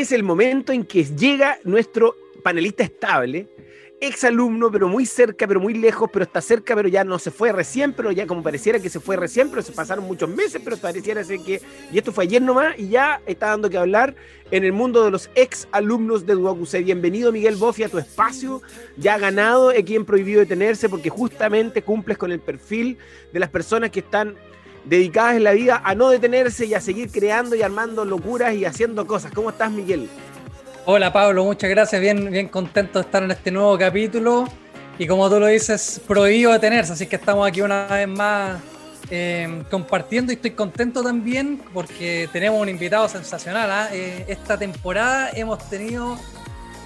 [0.00, 3.46] este es el momento en que llega nuestro panelista estable,
[4.00, 7.30] ex alumno, pero muy cerca, pero muy lejos, pero está cerca, pero ya no se
[7.30, 10.62] fue recién, pero ya como pareciera que se fue recién, pero se pasaron muchos meses,
[10.64, 11.60] pero pareciera ser que,
[11.92, 14.14] y esto fue ayer nomás, y ya está dando que hablar
[14.50, 16.82] en el mundo de los ex alumnos de Duocuse.
[16.82, 18.62] Bienvenido Miguel Bofi a tu espacio,
[18.96, 22.96] ya ganado aquí en Prohibido Detenerse, porque justamente cumples con el perfil
[23.34, 24.34] de las personas que están
[24.84, 28.64] dedicadas en la vida a no detenerse y a seguir creando y armando locuras y
[28.64, 29.32] haciendo cosas.
[29.32, 30.08] ¿Cómo estás, Miguel?
[30.86, 34.48] Hola Pablo, muchas gracias, bien, bien contento de estar en este nuevo capítulo
[34.98, 38.60] y como tú lo dices, prohibido detenerse, así que estamos aquí una vez más
[39.10, 43.70] eh, compartiendo y estoy contento también porque tenemos un invitado sensacional.
[43.70, 43.88] ¿ah?
[43.92, 46.16] Eh, esta temporada hemos tenido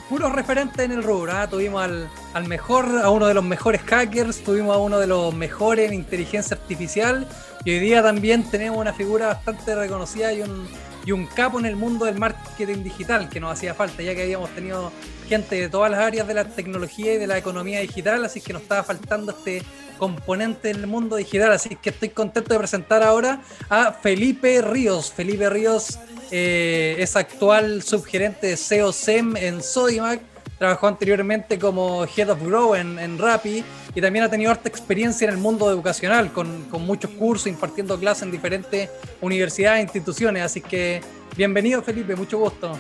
[0.08, 1.32] puros referentes en el rubro.
[1.32, 1.48] ¿ah?
[1.48, 5.34] Tuvimos al, al, mejor, a uno de los mejores hackers, tuvimos a uno de los
[5.34, 7.26] mejores en inteligencia artificial
[7.64, 10.66] y hoy día también tenemos una figura bastante reconocida y un
[11.06, 14.22] y un capo en el mundo del marketing digital que nos hacía falta, ya que
[14.22, 14.90] habíamos tenido
[15.28, 18.52] gente de todas las áreas de la tecnología y de la economía digital, así que
[18.52, 19.62] nos estaba faltando este
[19.98, 25.12] componente del mundo digital, así que estoy contento de presentar ahora a Felipe Ríos.
[25.12, 25.98] Felipe Ríos
[26.30, 30.20] eh, es actual subgerente de SEO SEM en Sodimac
[30.58, 35.27] trabajó anteriormente como Head of Grow en, en Rappi y también ha tenido harta experiencia
[35.27, 40.42] en el mundo educacional, con, con muchos cursos, impartiendo clases en diferentes universidades e instituciones.
[40.42, 41.00] Así que
[41.36, 42.77] bienvenido Felipe, mucho gusto.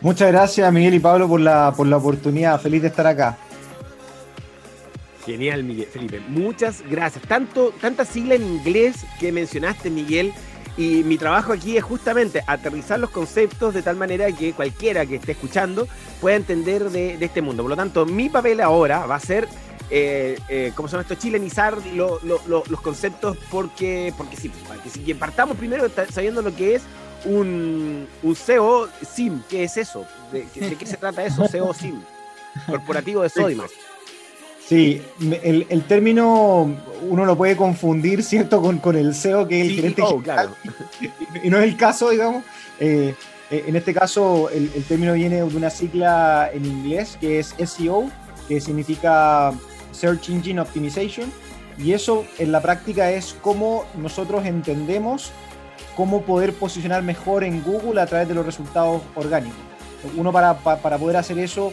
[0.00, 3.38] Muchas gracias Miguel y Pablo por la, por la oportunidad, feliz de estar acá.
[5.24, 6.20] Genial, Miguel, Felipe.
[6.28, 7.24] Muchas gracias.
[7.26, 10.34] Tanto, tanta sigla en inglés que mencionaste, Miguel,
[10.76, 15.16] y mi trabajo aquí es justamente aterrizar los conceptos de tal manera que cualquiera que
[15.16, 15.86] esté escuchando
[16.20, 17.62] pueda entender de, este mundo.
[17.62, 19.48] Por lo tanto, mi papel ahora va a ser,
[19.90, 21.14] eh, eh, ¿cómo se llama esto?
[21.14, 24.50] Chilenizar los conceptos porque, porque sí,
[25.04, 26.82] que partamos primero sabiendo lo que es
[27.24, 29.42] un, un SEO SIM.
[29.48, 30.06] ¿Qué es eso?
[30.32, 31.46] ¿De, qué se trata eso?
[31.46, 32.02] SEO SIM,
[32.66, 33.70] corporativo de Sodimac.
[34.66, 36.74] Sí, el, el, término
[37.08, 40.52] uno lo puede confundir, ¿cierto?, con, con el SEO, que es el gerente claro.
[41.42, 42.42] y no es el caso, digamos.
[42.80, 43.14] Eh,
[43.50, 47.54] eh, en este caso, el, el, término viene de una sigla en inglés que es
[47.62, 48.10] SEO,
[48.48, 49.52] que significa
[49.92, 51.30] Search Engine Optimization,
[51.76, 55.30] y eso en la práctica es cómo nosotros entendemos
[55.96, 59.58] cómo poder posicionar mejor en Google a través de los resultados orgánicos.
[60.16, 61.72] Uno para, para poder hacer eso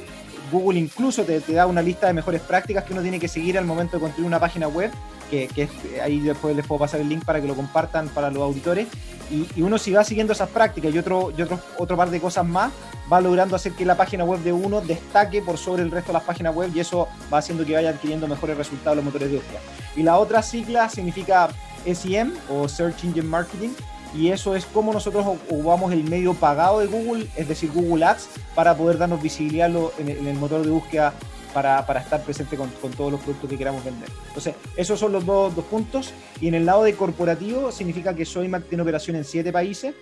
[0.51, 3.65] Google incluso te, da una lista de mejores prácticas que uno tiene que seguir al
[3.65, 4.91] momento de construir una página web,
[5.29, 5.69] que,
[6.03, 8.87] ahí después les puedo pasar el link para que lo compartan para los auditores.
[9.29, 12.45] Y, uno si va siguiendo esas prácticas y otro, y otro, otro par de cosas
[12.45, 12.71] más,
[13.11, 16.13] va logrando hacer que la página web de uno destaque por sobre el resto de
[16.13, 19.37] las páginas web y eso va haciendo que vaya adquiriendo mejores resultados los motores de
[19.37, 19.59] búsqueda.
[19.95, 21.49] Y la otra sigla significa
[21.85, 23.69] SEM o Search Engine Marketing,
[24.13, 28.29] y eso es como nosotros ocupamos el medio pagado de Google, es decir, Google Ads,
[28.55, 31.13] para poder darnos visibilidad en el, motor de búsqueda
[31.53, 34.09] para, para estar presente con, con, todos los productos que queramos vender.
[34.27, 36.13] Entonces, esos son los dos, dos, puntos.
[36.39, 39.93] Y en el lado de corporativo, significa que Soymac tiene operación en siete países.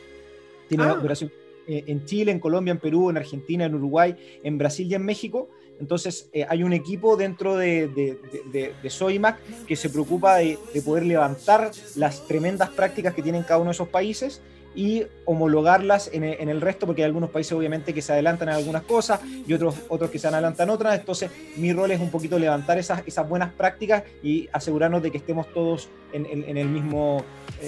[0.68, 0.94] Tiene ah.
[0.94, 1.32] operación
[1.68, 5.06] eh, en Chile, en Colombia, en Perú, en Argentina, en Uruguay, en Brasil y en
[5.06, 5.50] México.
[5.80, 11.72] Entonces, eh, hay un equipo dentro de, de, Soymac que se preocupa de, poder levantar
[11.96, 14.42] las tremendas prácticas que tienen cada uno de esos países
[14.76, 18.84] y homologarlas en, el resto, porque hay algunos países obviamente que se adelantan en algunas
[18.84, 21.00] cosas y otros, otros que se adelantan otras.
[21.00, 25.18] Entonces, mi rol es un poquito levantar esas, esas buenas prácticas y asegurarnos de que
[25.18, 26.26] estemos todos en,
[26.58, 27.24] el, mismo,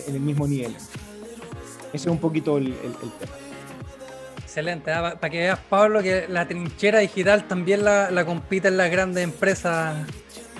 [0.07, 0.75] en el mismo nivel.
[1.93, 2.75] Ese es un poquito el
[3.19, 3.50] tema.
[4.51, 5.15] Excelente, ¿ah?
[5.17, 9.23] para que veas Pablo que la trinchera digital también la, la compite en las grandes
[9.23, 9.95] empresas.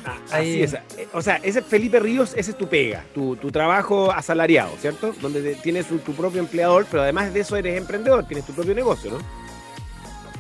[0.06, 0.64] Ah, Ahí.
[0.64, 0.76] es.
[0.76, 5.14] Eh, o sea, ese Felipe Ríos, ese es tu pega, tu, tu trabajo asalariado, ¿cierto?
[5.20, 9.12] Donde tienes tu, propio empleador, pero además de eso eres emprendedor, tienes tu propio negocio,
[9.12, 9.18] ¿no?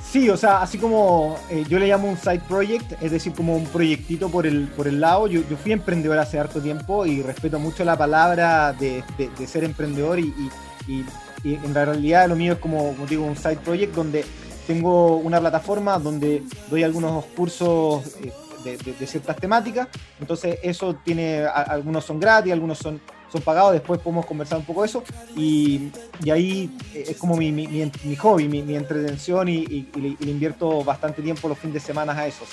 [0.01, 3.57] Sí, o sea, así como eh, yo le llamo un side project, es decir, como
[3.57, 5.27] un proyectito por el, por el lado.
[5.27, 9.65] Yo, yo fui emprendedor hace harto tiempo y respeto mucho la palabra de, de, ser
[9.65, 10.49] emprendedor y, y
[10.87, 11.05] y
[11.43, 14.23] en realidad lo mío es como, digo, un side project donde
[14.67, 18.31] tengo una plataforma donde doy algunos cursos eh,
[18.63, 19.87] de, ciertas temáticas.
[20.19, 23.01] Entonces eso tiene, algunos son gratis, algunos son,
[23.31, 25.03] son pagados, después podemos conversar un poco de eso.
[25.35, 25.89] Y,
[26.23, 30.83] y ahí eh, es como mi, mi, mi, hobby, mi, entretención y, y, le, invierto
[30.83, 32.45] bastante tiempo los fines de semana a eso.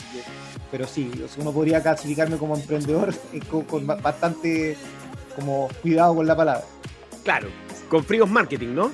[0.71, 3.15] pero sí, uno podría clasificarme como emprendedor
[3.51, 4.77] con, con bastante
[5.37, 6.65] como cuidado con la palabra.
[7.23, 7.49] Claro,
[7.89, 8.91] con Fríos Marketing, ¿no?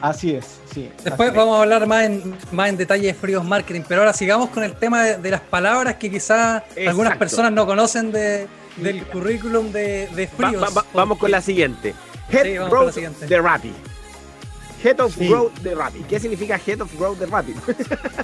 [0.00, 0.90] Así es, sí.
[1.04, 4.50] Después vamos a hablar más en, más en detalle de Fríos Marketing, pero ahora sigamos
[4.50, 8.48] con el tema de, las palabras que quizás algunas personas no conocen de,
[8.78, 10.72] del currículum de, Fríos.
[10.92, 11.94] vamos con la siguiente.
[12.30, 13.72] Head sí, Road de Rappi.
[14.82, 16.06] Head of Growth de Rapid.
[16.06, 17.54] ¿Qué significa Head of Growth de Rapid?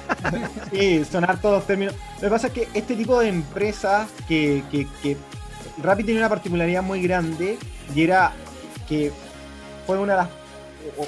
[0.73, 1.95] sí, son hartos términos.
[2.17, 5.17] Lo que pasa es que este tipo de empresas que, que, que
[5.83, 7.59] Rapid tiene una particularidad muy grande
[7.95, 8.33] y era
[8.89, 9.13] que
[9.89, 10.29] fue una de las,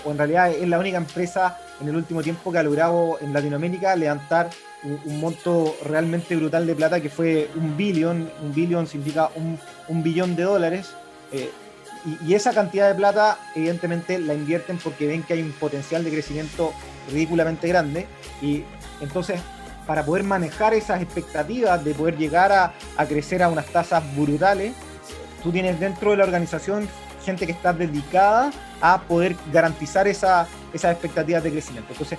[0.06, 3.34] o, en realidad es la única empresa en el último tiempo que ha logrado en
[3.34, 4.48] Latinoamérica levantar
[4.82, 10.34] un, monto realmente brutal de plata que fue un billón, un billón significa un, billón
[10.34, 10.94] de dólares.
[11.30, 11.50] Eh,
[12.26, 16.10] y, esa cantidad de plata, evidentemente, la invierten porque ven que hay un potencial de
[16.10, 16.72] crecimiento
[17.12, 18.06] ridículamente grande.
[18.40, 18.64] Y
[19.02, 19.42] entonces,
[19.86, 24.72] para poder manejar esas expectativas de poder llegar a, a crecer a unas tasas brutales,
[25.42, 26.88] tú tienes dentro de la organización
[27.26, 28.50] gente que está dedicada
[28.80, 31.92] a poder garantizar esa, esas expectativas de crecimiento.
[31.92, 32.18] Entonces,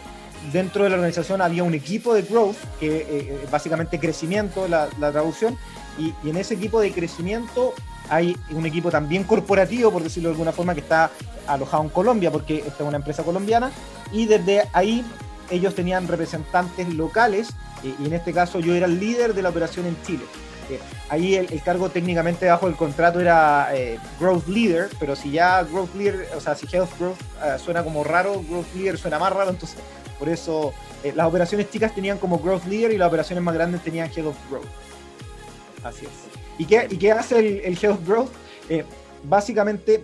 [0.51, 4.89] dentro de la organización había un equipo de growth, que eh, eh, básicamente crecimiento, la,
[4.99, 5.57] la traducción,
[5.97, 7.73] y, y, en ese equipo de crecimiento
[8.09, 11.11] hay un equipo también corporativo, por decirlo de alguna forma, que está
[11.47, 13.71] alojado en Colombia, porque esta es una empresa colombiana,
[14.11, 15.05] y desde ahí
[15.49, 17.49] ellos tenían representantes locales,
[17.83, 20.23] y en este caso yo era el líder de la operación en Chile
[21.09, 25.95] ahí el, cargo técnicamente bajo el contrato era eh, Growth Leader, pero si ya Growth
[25.95, 29.33] Leader, o sea, si Head of Growth eh, suena como raro, Growth Leader suena más
[29.33, 29.77] raro, entonces
[30.17, 30.73] por eso
[31.03, 34.27] eh, las operaciones chicas tenían como Growth Leader y las operaciones más grandes tenían Head
[34.27, 34.65] of Growth.
[35.83, 36.11] Así es.
[36.57, 38.31] ¿Y qué, y qué hace el, Head of Growth?
[39.23, 40.01] básicamente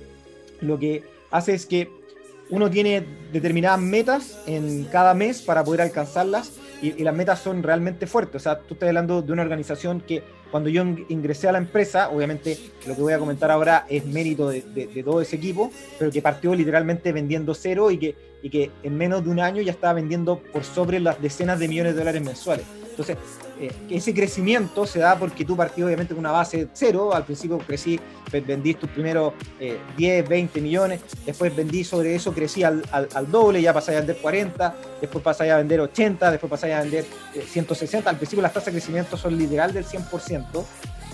[0.59, 1.89] lo que hace es que
[2.50, 8.07] uno tiene determinadas metas en cada mes para poder alcanzarlas y, las metas son realmente
[8.07, 8.42] fuertes.
[8.42, 12.10] O sea, tú estás hablando de una organización que cuando yo ingresé a la empresa,
[12.10, 12.58] obviamente
[12.88, 14.62] lo que voy a comentar ahora es mérito de,
[15.04, 19.24] todo ese equipo, pero que partió literalmente vendiendo cero y que, y que en menos
[19.24, 22.66] de un año ya estaba vendiendo por sobre las decenas de millones de dólares mensuales.
[22.90, 23.18] Entonces,
[23.59, 27.57] eh, ese crecimiento se da porque tú partís obviamente con una base cero, al principio
[27.57, 28.00] crecí,
[28.45, 29.33] vendí tus primeros
[29.98, 34.00] 10, eh, 20 millones, después vendí sobre eso, crecí al, al, doble, ya pasé a
[34.00, 38.44] vender 40, después pasé a vender 80, después pasé a vender 160, eh, al principio
[38.44, 40.65] las tasas de crecimiento son literal del 100%,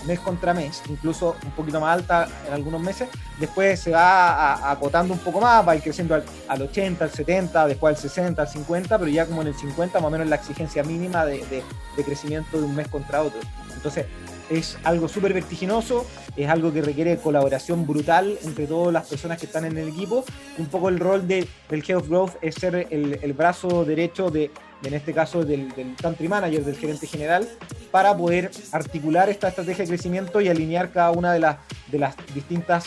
[0.06, 3.08] mes contra mes, incluso un poquito más alta en algunos meses.
[3.38, 7.66] Después se va acotando un poco más, va a ir creciendo al, 80, al 70,
[7.66, 10.36] después al 60, al 50, pero ya como en el 50 más o menos la
[10.36, 11.62] exigencia mínima de,
[12.04, 13.40] crecimiento de un mes contra otro.
[13.74, 14.06] Entonces,
[14.50, 16.06] es algo súper vertiginoso,
[16.36, 20.24] es algo que requiere colaboración brutal entre todas las personas que están en el equipo.
[20.58, 24.50] Un poco el rol de, del Head of Growth es ser el brazo derecho de,
[24.84, 27.48] en este caso del, del, country manager, del gerente general,
[27.90, 31.56] para poder articular esta estrategia de crecimiento y alinear cada una de, las
[31.90, 32.86] de las distintas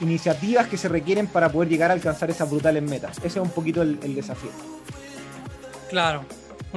[0.00, 3.18] iniciativas que se requieren para poder llegar a alcanzar esas brutales metas.
[3.18, 4.50] Ese es un poquito el, desafío.
[5.88, 6.24] Claro,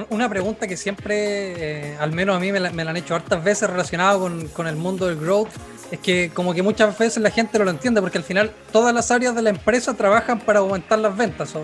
[0.08, 3.68] una pregunta que siempre, eh, al menos a mí me la, han hecho hartas veces
[3.68, 5.50] relacionado con, el mundo del growth,
[5.90, 8.94] es que como que muchas veces la gente no lo entiende, porque al final todas
[8.94, 11.54] las áreas de la empresa trabajan para aumentar las ventas,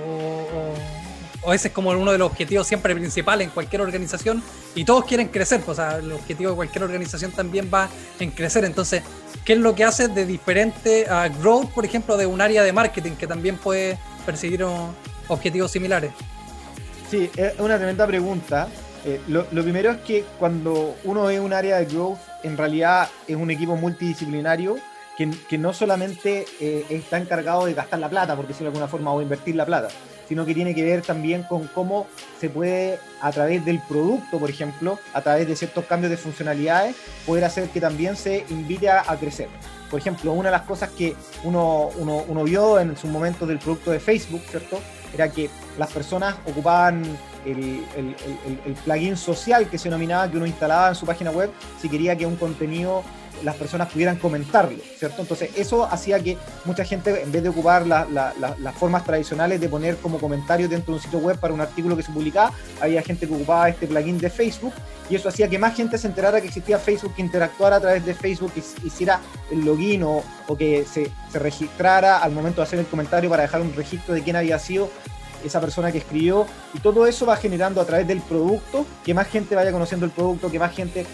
[1.52, 4.42] ese es como uno de los objetivos siempre principales en cualquier organización,
[4.74, 7.88] y todos quieren crecer, pues, o sea, el objetivo de cualquier organización también va
[8.18, 9.02] en crecer, entonces,
[9.44, 12.72] ¿qué es lo que hace de diferente a growth, por ejemplo, de un área de
[12.72, 14.64] marketing que también puede perseguir
[15.28, 16.12] objetivos similares?
[17.10, 18.68] Sí, es una tremenda pregunta.
[19.04, 23.36] Eh, lo, primero es que cuando uno ve un área de growth, en realidad es
[23.36, 24.76] un equipo multidisciplinario
[25.16, 29.12] que, no solamente eh, está encargado de gastar la plata, porque decirlo de alguna forma,
[29.12, 29.88] o invertir la plata,
[30.28, 32.06] sino que tiene que ver también con cómo
[32.40, 36.96] se puede, a través del producto, por ejemplo, a través de ciertos cambios de funcionalidades,
[37.24, 39.48] poder hacer que también se invite a, crecer.
[39.90, 41.14] Por ejemplo, una de las cosas que
[41.44, 44.80] uno, uno, uno vio en su momento del producto de Facebook, ¿cierto?
[45.16, 47.02] era que las personas ocupaban
[47.44, 47.84] el,
[48.84, 52.26] plugin social que se denominaba, que uno instalaba en su página web si quería que
[52.26, 53.02] un contenido
[53.44, 55.22] las personas pudieran comentarlo, ¿cierto?
[55.22, 59.96] Entonces eso hacía que mucha gente, en vez de ocupar las formas tradicionales de poner
[59.96, 63.26] como comentarios dentro de un sitio web para un artículo que se publicaba, había gente
[63.26, 64.72] que ocupaba este plugin de Facebook
[65.08, 68.04] y eso hacía que más gente se enterara que existía Facebook, que interactuara a través
[68.04, 70.22] de Facebook, que hiciera el login o,
[70.58, 74.22] que se, se registrara al momento de hacer el comentario para dejar un registro de
[74.22, 74.90] quién había sido
[75.44, 79.28] esa persona que escribió, y todo eso va generando a través del producto que más
[79.28, 81.06] gente vaya conociendo el producto, que más gente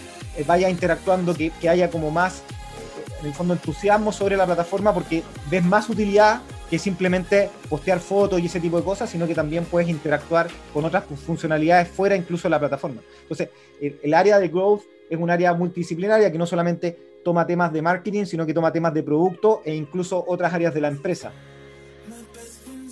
[0.45, 5.23] vaya interactuando, que, haya como más, eh, en el fondo, entusiasmo sobre la plataforma porque
[5.49, 9.65] ves más utilidad que simplemente postear fotos y ese tipo de cosas, sino que también
[9.65, 13.01] puedes interactuar con otras funcionalidades fuera incluso de la plataforma.
[13.21, 13.49] Entonces,
[13.79, 18.25] el, área de growth es un área multidisciplinaria que no solamente toma temas de marketing,
[18.25, 21.31] sino que toma temas de producto e incluso otras áreas de la empresa.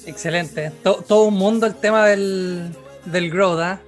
[0.06, 0.72] Excelente.
[0.84, 2.70] todo un mundo el tema del,
[3.06, 3.82] del growth, ¿ah?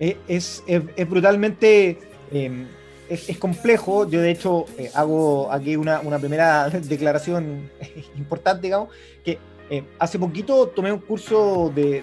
[0.00, 1.98] eh, es, es, brutalmente
[2.30, 2.66] Em,
[3.08, 7.70] es, complejo, yo de hecho eh, hago aquí una, primera declaración
[8.16, 8.90] importante, digamos,
[9.24, 9.38] que
[9.70, 12.02] Eh, hace poquito tomé un curso de,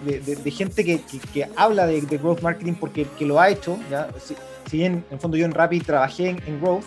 [0.52, 3.80] gente que, habla de, growth marketing porque que lo ha hecho.
[3.90, 4.08] ¿ya?
[4.24, 4.36] Si,
[4.78, 6.84] bien en fondo yo en Rapid trabajé en, growth,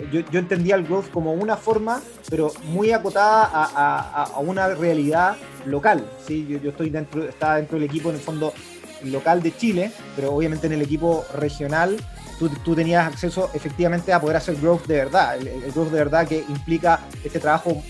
[0.00, 6.04] eh, yo, entendía el growth como una forma, pero muy acotada a, una realidad local.
[6.26, 6.46] ¿sí?
[6.62, 8.52] Yo, estoy dentro, estaba dentro del equipo en el fondo
[9.04, 11.96] local de Chile, pero obviamente en el equipo regional
[12.38, 15.36] tú, tú tenías acceso efectivamente a poder hacer growth de verdad.
[15.36, 17.82] el growth de verdad que implica este trabajo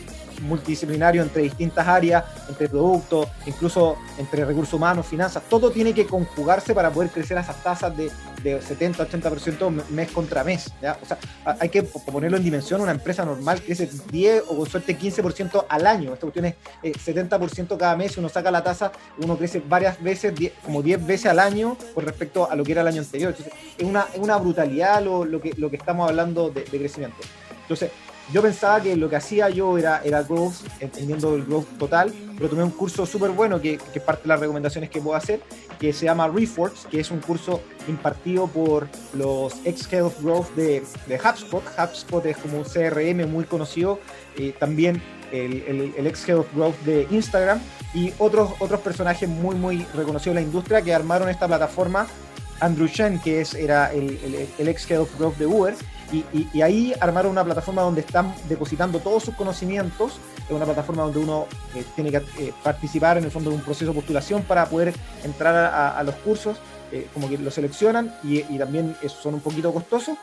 [0.43, 6.75] multidisciplinario entre distintas áreas, entre productos, incluso entre recursos humanos, finanzas, todo tiene que conjugarse
[6.75, 8.11] para poder crecer esas tasas de,
[8.43, 10.73] de 70, 80% mes contra mes.
[11.03, 11.19] O sea,
[11.59, 15.87] hay que ponerlo en dimensión, una empresa normal crece 10 o con suerte 15% al
[15.87, 20.35] año, esta cuestión es 70% cada mes, uno saca la tasa, uno crece varias veces,
[20.65, 23.35] como 10 veces al año con respecto a lo que era el año anterior.
[23.37, 27.17] Entonces, es una, es una brutalidad lo, que, lo que estamos hablando de crecimiento.
[27.63, 27.91] Entonces,
[28.31, 32.49] yo pensaba que lo que hacía yo era, era growth, entendiendo el growth total, pero
[32.49, 35.41] tomé un curso súper bueno que, que, es parte de las recomendaciones que puedo hacer,
[35.79, 40.55] que se llama Reforge, que es un curso impartido por los ex Head of Growth
[40.55, 41.63] de, de HubSpot.
[41.77, 43.99] HubSpot es como un CRM muy conocido,
[44.37, 45.03] eh, también
[45.33, 47.61] el, el, ex Head of Growth de Instagram
[47.95, 52.07] y otros, otros personajes muy, muy reconocidos en la industria que armaron esta plataforma.
[52.61, 55.75] Andrew Shen, que es, era el, el ex Head of Growth de Uber,
[56.13, 61.19] y, ahí armaron una plataforma donde están depositando todos sus conocimientos, es una plataforma donde
[61.19, 64.67] uno eh, tiene que eh, participar en el fondo de un proceso de postulación para
[64.67, 66.59] poder entrar a, los cursos,
[66.91, 70.19] eh, como que lo seleccionan y, y también son un poquito costosos,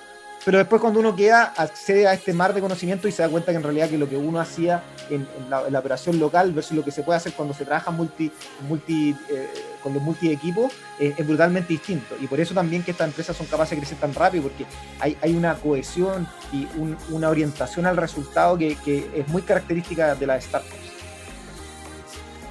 [0.46, 3.52] pero después cuando uno queda, accede a este mar de conocimiento y se da cuenta
[3.52, 6.92] que en realidad que lo que uno hacía en, la, operación local versus lo que
[6.92, 8.32] se puede hacer cuando se trabaja multi,
[8.68, 9.50] multi, eh,
[9.84, 12.16] con los multi equipos eh, es brutalmente distinto.
[12.20, 14.66] Y por eso también que estas empresas son capaces de crecer tan rápido, porque
[15.00, 16.68] hay, hay una cohesión y
[17.10, 20.74] una orientación al resultado que, que, es muy característica de las startups.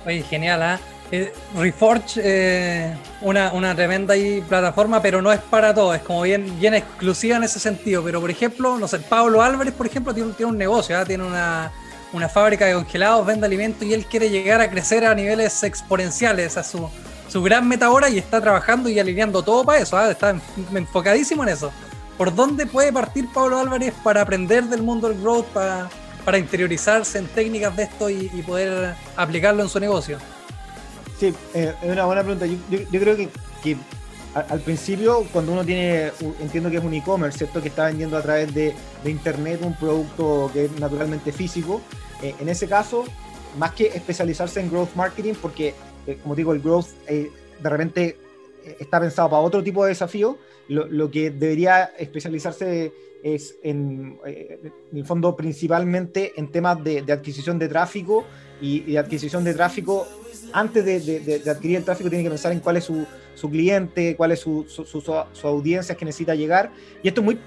[0.05, 0.81] Oye, genial, ¿ah?
[1.11, 4.15] Eh, Reforge, eh, una, tremenda
[4.47, 8.03] plataforma, pero no es para todo, es como bien, exclusiva en ese sentido.
[8.05, 11.07] Pero por ejemplo, no sé, Pablo Álvarez, por ejemplo, tiene, un negocio, ¿ah?
[11.07, 11.73] tiene una,
[12.29, 16.59] fábrica de congelados, vende alimentos y él quiere llegar a crecer a niveles exponenciales.
[16.59, 16.91] a su,
[17.43, 20.11] gran meta ahora y está trabajando y alineando todo para eso, ¿ah?
[20.11, 20.39] está
[20.75, 21.73] enfocadísimo en eso.
[22.19, 25.89] ¿Por dónde puede partir Pablo Álvarez para aprender del mundo del growth, para,
[26.25, 30.19] para interiorizarse en técnicas de esto y poder aplicarlo en su negocio?
[31.19, 32.47] Sí, eh, es una buena pregunta.
[32.47, 33.29] Yo, creo que,
[34.35, 37.61] al, principio, cuando uno tiene, entiendo que es un e-commerce, ¿cierto?
[37.61, 41.81] Que está vendiendo a través de, internet un producto que es naturalmente físico,
[42.23, 43.05] eh, en ese caso,
[43.59, 45.75] más que especializarse en growth marketing, porque,
[46.07, 48.17] eh, como digo, el growth de repente
[48.79, 52.93] está pensado para otro tipo de desafío, lo, que debería especializarse
[53.25, 54.21] es en,
[54.93, 58.25] el fondo principalmente en temas de, adquisición de tráfico
[58.61, 60.07] y, y, de adquisición de tráfico
[60.53, 63.07] antes de, adquirir el tráfico tiene que pensar en cuál es su,
[63.51, 66.71] cliente, cuál es su, su, audiencia que necesita llegar.
[67.03, 67.39] Y esto es muy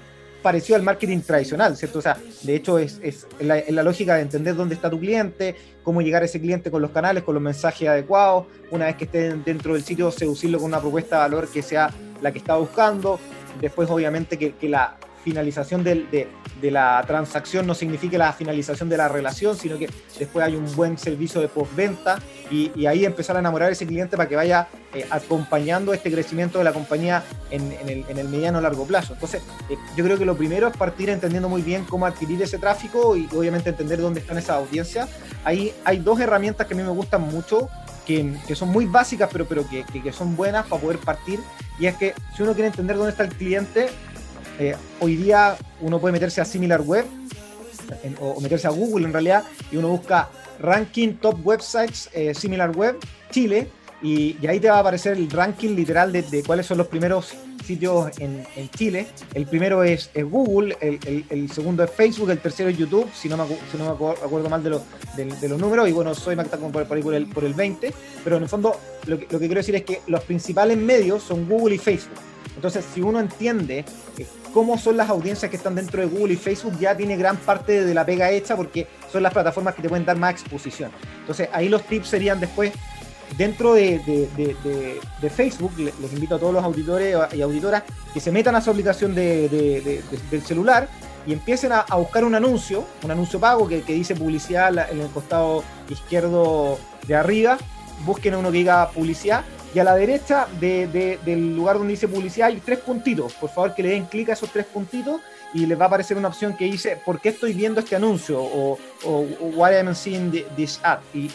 [0.42, 2.00] parecido al marketing tradicional, ¿cierto?
[2.00, 6.22] O sea, de hecho es, la, lógica de entender dónde está tu cliente, cómo llegar
[6.22, 9.74] a ese cliente con los canales, con los mensajes adecuados, una vez que esté dentro
[9.74, 11.90] del sitio, seducirlo con una propuesta de valor que sea
[12.20, 13.18] la que está buscando,
[13.60, 16.28] después obviamente que la finalización de,
[16.62, 20.96] la transacción no signifique la finalización de la relación, sino que después hay un buen
[20.96, 22.18] servicio de postventa
[22.50, 26.58] y, ahí empezar a enamorar a ese cliente para que vaya eh, acompañando este crecimiento
[26.58, 29.14] de la compañía en, el, mediano o largo plazo.
[29.14, 32.58] Entonces, eh, yo creo que lo primero es partir entendiendo muy bien cómo adquirir ese
[32.58, 35.08] tráfico y obviamente entender dónde están esas audiencias.
[35.44, 37.68] Ahí hay dos herramientas que a mí me gustan mucho.
[38.06, 41.40] Que, son muy básicas, pero, pero que, que son buenas para poder partir.
[41.78, 43.88] Y es que si uno quiere entender dónde está el cliente,
[44.62, 47.04] eh, hoy día uno puede meterse a Similar Web
[48.20, 49.42] o, meterse a Google en realidad
[49.72, 50.28] y uno busca
[50.60, 52.98] ranking top websites eh, Similar Web
[53.32, 53.66] Chile
[54.02, 58.10] y, ahí te va a aparecer el ranking literal de, cuáles son los primeros sitios
[58.18, 59.06] en, Chile.
[59.32, 63.46] El primero es, Google, el, segundo es Facebook, el tercero es YouTube, si no me,
[63.46, 64.80] si no me acuerdo mal de,
[65.16, 68.42] de, los números, y bueno, soy Magda por, por, el, por el 20, pero en
[68.42, 68.74] el fondo
[69.06, 72.18] lo que, lo que quiero decir es que los principales medios son Google y Facebook.
[72.56, 73.84] Entonces, si uno entiende
[74.52, 77.84] cómo son las audiencias que están dentro de Google y Facebook, ya tiene gran parte
[77.84, 80.90] de la pega hecha porque son las plataformas que te pueden dar más exposición.
[81.20, 82.72] Entonces, ahí los tips serían después,
[83.36, 85.00] dentro de,
[85.34, 87.82] Facebook, les invito a todos los auditores y auditoras
[88.12, 90.88] que se metan a su aplicación del celular
[91.26, 95.08] y empiecen a, buscar un anuncio, un anuncio pago que, que dice publicidad en el
[95.08, 97.58] costado izquierdo de arriba,
[98.04, 99.44] busquen uno que diga publicidad
[99.74, 103.32] y a la derecha del lugar donde dice publicidad hay tres puntitos.
[103.34, 105.20] Por favor que le den clic a esos tres puntitos
[105.54, 108.42] y les va a aparecer una opción que dice ¿por qué estoy viendo este anuncio?
[108.42, 109.20] o, o,
[109.54, 110.98] why am I seeing this ad?
[111.14, 111.30] Y,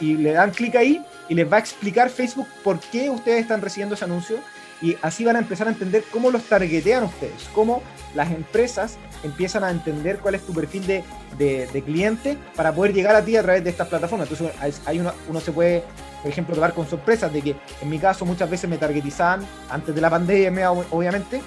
[0.00, 3.96] le dan clic ahí y les va a explicar Facebook por qué ustedes están recibiendo
[3.96, 4.38] ese anuncio
[4.80, 7.82] y así van a empezar a entender cómo los targetean ustedes, cómo
[8.14, 11.04] las empresas empiezan a entender cuál es tu perfil de,
[11.38, 14.28] de, cliente para poder llegar a ti a través de estas plataformas.
[14.28, 15.84] Entonces, hay uno, uno se puede,
[16.22, 19.94] por ejemplo, tomar con sorpresas de que en mi caso muchas veces me targetizaban antes
[19.94, 21.42] de la pandemia, obviamente.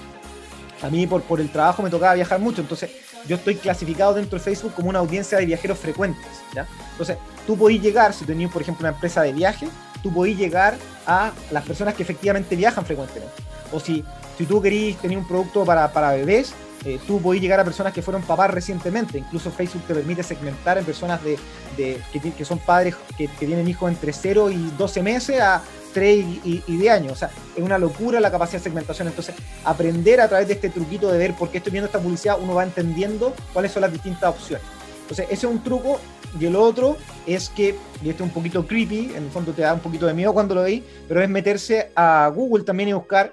[0.82, 2.90] A mí por, por el trabajo me tocaba viajar mucho, entonces
[3.26, 6.26] yo estoy clasificado dentro de Facebook como una audiencia de viajeros frecuentes.
[6.54, 6.66] ¿ya?
[6.92, 7.16] Entonces,
[7.46, 9.68] tú podés llegar, si tenías, por ejemplo, una empresa de viaje,
[10.02, 13.34] tú podés llegar a las personas que efectivamente viajan frecuentemente.
[13.72, 14.04] O si,
[14.36, 16.54] si tú querís tener un producto para, para bebés,
[16.86, 19.18] eh, tú podés llegar a personas que fueron papás recientemente.
[19.18, 21.36] Incluso Facebook te permite segmentar en personas de,
[21.76, 25.62] de que, son padres que, tienen hijos entre 0 y 12 meses a
[25.94, 27.12] 3 y, y, 10 años.
[27.12, 29.08] O sea, es una locura la capacidad de segmentación.
[29.08, 32.38] Entonces, aprender a través de este truquito de ver por qué estoy viendo esta publicidad,
[32.40, 34.64] uno va entendiendo cuáles son las distintas opciones.
[35.00, 35.98] Entonces, ese es un truco.
[36.38, 39.62] Y el otro es que, y este es un poquito creepy, en el fondo te
[39.62, 42.92] da un poquito de miedo cuando lo veis, pero es meterse a Google también y
[42.92, 43.32] buscar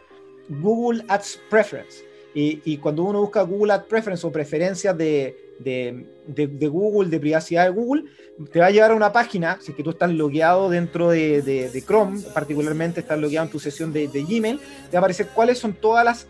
[0.49, 2.12] Google Ads Preference.
[2.35, 7.69] Y, cuando uno busca Google Ad Preference o preferencias de, de, Google, de privacidad de
[7.69, 8.05] Google,
[8.51, 12.21] te va a llevar a una página, si que tú estás logueado dentro de, Chrome,
[12.33, 16.03] particularmente estás logueado en tu sesión de, Gmail, te va a aparecer cuáles son todas
[16.03, 16.27] las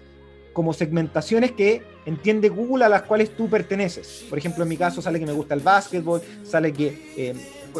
[0.51, 4.25] como segmentaciones que entiende Google a las cuales tú perteneces.
[4.29, 7.33] Por ejemplo, en mi caso sale que me gusta el básquetbol, sale que eh,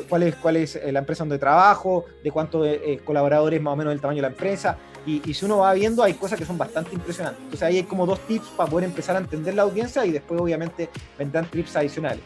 [0.09, 3.93] cuál es, cuál eh, la empresa donde trabajo, de cuántos eh, colaboradores más o menos
[3.93, 4.77] el tamaño de la empresa.
[5.05, 7.41] Y, si uno va viendo, hay cosas que son bastante impresionantes.
[7.43, 10.39] Entonces ahí hay como dos tips para poder empezar a entender la audiencia y después
[10.39, 12.21] obviamente vendrán tips adicionales.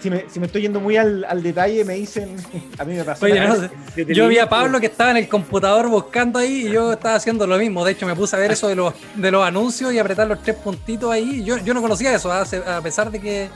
[0.00, 2.36] Si me, si me, estoy yendo muy al, al, detalle, me dicen,
[2.78, 3.26] a mí me pasó.
[3.28, 7.46] yo vi a Pablo que estaba en el computador buscando ahí y yo estaba haciendo
[7.46, 7.84] lo mismo.
[7.84, 10.42] De hecho, me puse a ver eso de los, de los anuncios y apretar los
[10.42, 11.42] tres puntitos ahí.
[11.44, 13.48] Yo, yo no conocía eso, a pesar de que,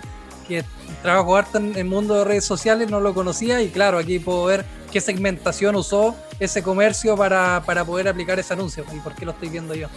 [0.47, 0.65] que
[1.03, 4.45] trabajo harto en el mundo de redes sociales, no lo conocía y claro, aquí puedo
[4.45, 9.33] ver qué segmentación usó ese comercio para, poder aplicar ese anuncio y por qué lo
[9.33, 9.89] estoy viendo yo.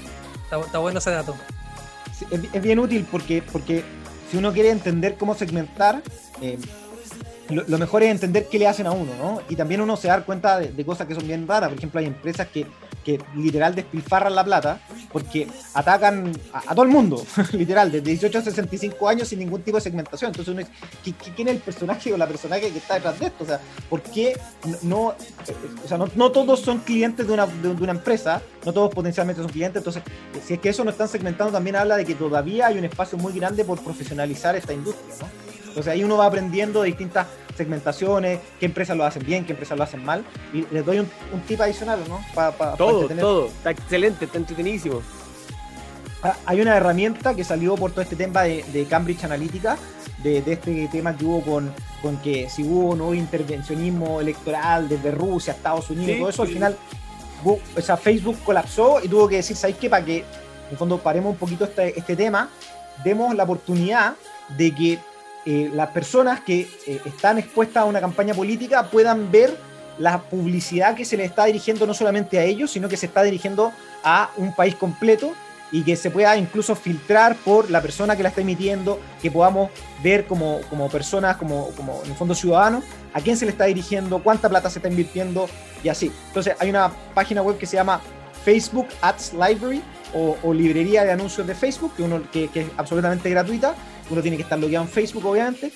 [0.44, 1.36] Está, bueno ese dato.
[2.30, 3.84] es, bien útil porque, porque
[4.30, 6.02] si uno quiere entender cómo segmentar,
[6.42, 6.58] eh,
[7.50, 9.42] lo, mejor es entender qué le hacen a uno, ¿no?
[9.50, 11.70] Y también uno se da cuenta de, cosas que son bien raras.
[11.70, 12.66] Por ejemplo, hay empresas que,
[13.04, 18.42] que literal despilfarran la plata porque atacan a, todo el mundo, literal, desde 18 a
[18.42, 20.30] 65 años sin ningún tipo de segmentación.
[20.30, 20.66] Entonces uno
[21.04, 23.44] dice, ¿quién es el personaje o la personaje que está detrás de esto?
[23.44, 23.60] O sea,
[23.90, 24.40] ¿por qué
[24.84, 25.08] no,
[25.84, 29.52] o sea, no, todos son clientes de una, de, una empresa, no todos potencialmente son
[29.52, 29.80] clientes?
[29.80, 30.04] Entonces,
[30.46, 33.18] si es que eso no están segmentando, también habla de que todavía hay un espacio
[33.18, 35.51] muy grande por profesionalizar esta industria, ¿no?
[35.72, 39.78] Entonces ahí uno va aprendiendo de distintas segmentaciones, qué empresas lo hacen bien, qué empresas
[39.78, 40.26] lo hacen mal.
[40.54, 41.10] Y les doy un,
[41.48, 42.20] tip adicional, ¿no?
[42.76, 43.48] todo, todo.
[43.48, 45.02] Está excelente, está entretenidísimo.
[46.24, 49.78] Ah, hay una herramienta que salió por todo este tema de, Cambridge Analytica,
[50.22, 54.90] de, este tema que hubo con, con que si hubo o no hubo intervencionismo electoral
[54.90, 56.78] desde Rusia, Estados Unidos, todo eso, al final
[57.44, 59.90] o sea, Facebook colapsó y tuvo que decir, ¿sabéis qué?
[59.90, 62.50] Para que, en el fondo, paremos un poquito este, este tema,
[63.04, 64.14] demos la oportunidad
[64.58, 65.00] de que
[65.46, 69.58] eh, las personas que eh, están expuestas a una campaña política puedan ver
[69.98, 73.24] la publicidad que se le está dirigiendo no solamente a ellos, sino que se está
[73.24, 73.72] dirigiendo
[74.04, 75.34] a un país completo
[75.72, 79.72] y que se pueda incluso filtrar por la persona que la está emitiendo, que podamos
[80.04, 83.66] ver como, como personas, como, como en el fondo ciudadanos, a quién se le está
[83.66, 85.48] dirigiendo, cuánta plata se está invirtiendo
[85.84, 86.12] y así.
[86.28, 88.02] Entonces hay una página web que se llama
[88.44, 89.82] Facebook Ads Library
[90.14, 93.76] o, librería de anuncios de Facebook, que, uno, que, que es absolutamente gratuita,
[94.10, 95.72] uno tiene que estar logueado en Facebook, obviamente.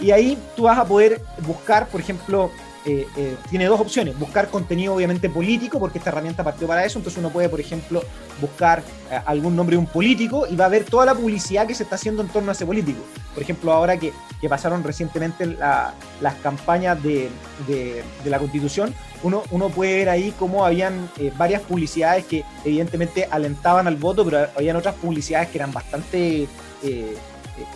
[0.00, 2.50] Y ahí tú vas a poder buscar, por ejemplo,
[2.88, 4.18] eh, eh, tiene dos opciones.
[4.18, 6.98] Buscar contenido obviamente político, porque esta herramienta partió para eso.
[6.98, 8.02] Entonces uno puede, por ejemplo,
[8.40, 11.74] buscar eh, algún nombre de un político y va a ver toda la publicidad que
[11.74, 13.00] se está haciendo en torno a ese político.
[13.34, 14.12] Por ejemplo, ahora que,
[14.48, 17.28] pasaron recientemente las campañas de,
[17.66, 23.88] de, la constitución, uno, uno puede ver ahí cómo habían varias publicidades que evidentemente alentaban
[23.88, 26.48] al voto, pero habían otras publicidades que eran bastante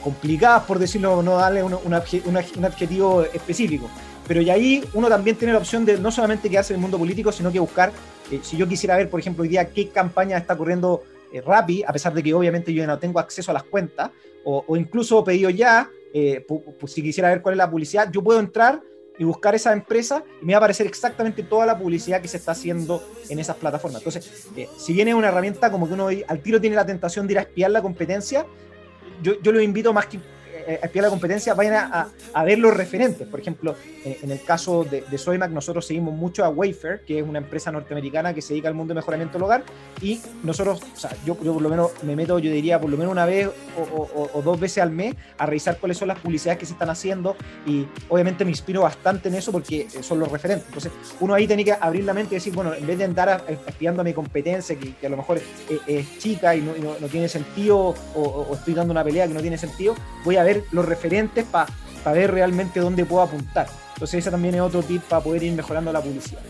[0.02, 3.88] complicadas, por decirlo, no darle un, un, adjetivo específico.
[4.26, 6.98] Pero y ahí uno también tiene la opción de no solamente quedarse en el mundo
[6.98, 7.92] político, sino que buscar,
[8.30, 11.82] eh, si yo quisiera ver, por ejemplo, hoy día qué campaña está corriendo eh, Rappi,
[11.86, 14.10] a pesar de que obviamente yo no tengo acceso a las cuentas,
[14.44, 16.44] o, incluso pedido ya, eh,
[16.86, 18.80] si quisiera ver cuál es la publicidad, yo puedo entrar
[19.18, 22.38] y buscar esa empresa y me va a aparecer exactamente toda la publicidad que se
[22.38, 24.00] está haciendo en esas plataformas.
[24.00, 27.38] Entonces, si viene una herramienta como que uno al tiro tiene la tentación de ir
[27.38, 28.46] a espiar la competencia,
[29.22, 30.18] yo, yo lo invito más que
[30.66, 31.90] eh, la competencia, vayan
[32.34, 33.26] a, ver los referentes.
[33.26, 37.18] Por ejemplo, eh, en el caso de, de Soymac, nosotros seguimos mucho a Wayfair, que
[37.18, 39.64] es una empresa norteamericana que se dedica al mundo de mejoramiento del hogar,
[40.00, 42.96] y nosotros, o sea, yo, yo por lo menos me meto, yo diría, por lo
[42.96, 46.66] menos una vez o, dos veces al mes a revisar cuáles son las publicidades que
[46.66, 50.66] se están haciendo, y obviamente me inspiro bastante en eso porque son los referentes.
[50.66, 53.44] Entonces, uno ahí tiene que abrir la mente y decir, bueno, en vez de andar
[53.66, 55.40] espiando a mi competencia, que, a lo mejor
[55.86, 59.58] es, chica y no, no, tiene sentido, o, estoy dando una pelea que no tiene
[59.58, 59.94] sentido,
[60.24, 61.66] voy a ver los referentes para
[62.12, 63.68] ver realmente dónde puedo apuntar.
[63.94, 66.40] Entonces ese también es otro tip para poder ir mejorando la publicidad.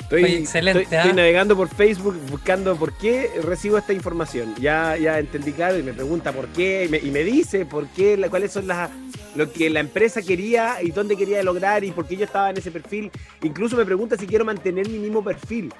[0.00, 1.12] Estoy, excelente, estoy, ¿ah?
[1.12, 4.54] navegando por Facebook buscando por qué recibo esta información.
[4.58, 8.52] Ya, ya entendí claro y me pregunta por qué y me, dice por qué, cuáles
[8.52, 8.88] son las
[9.34, 12.56] lo que la empresa quería y dónde quería lograr y por qué yo estaba en
[12.56, 13.10] ese perfil.
[13.42, 15.70] Incluso me pregunta si quiero mantener mi mismo perfil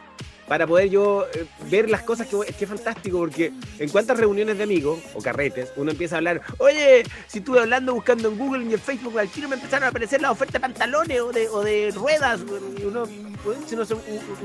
[0.48, 4.56] para poder yo eh, ver las cosas que es que fantástico, porque en cuantas reuniones
[4.56, 8.64] de amigos o carretes uno empieza a hablar, oye, si estuve hablando buscando en Google
[8.64, 11.48] y en Facebook al chino me empezaron a aparecer las ofertas de pantalones o de,
[11.48, 12.40] o de ruedas,
[12.84, 13.04] uno,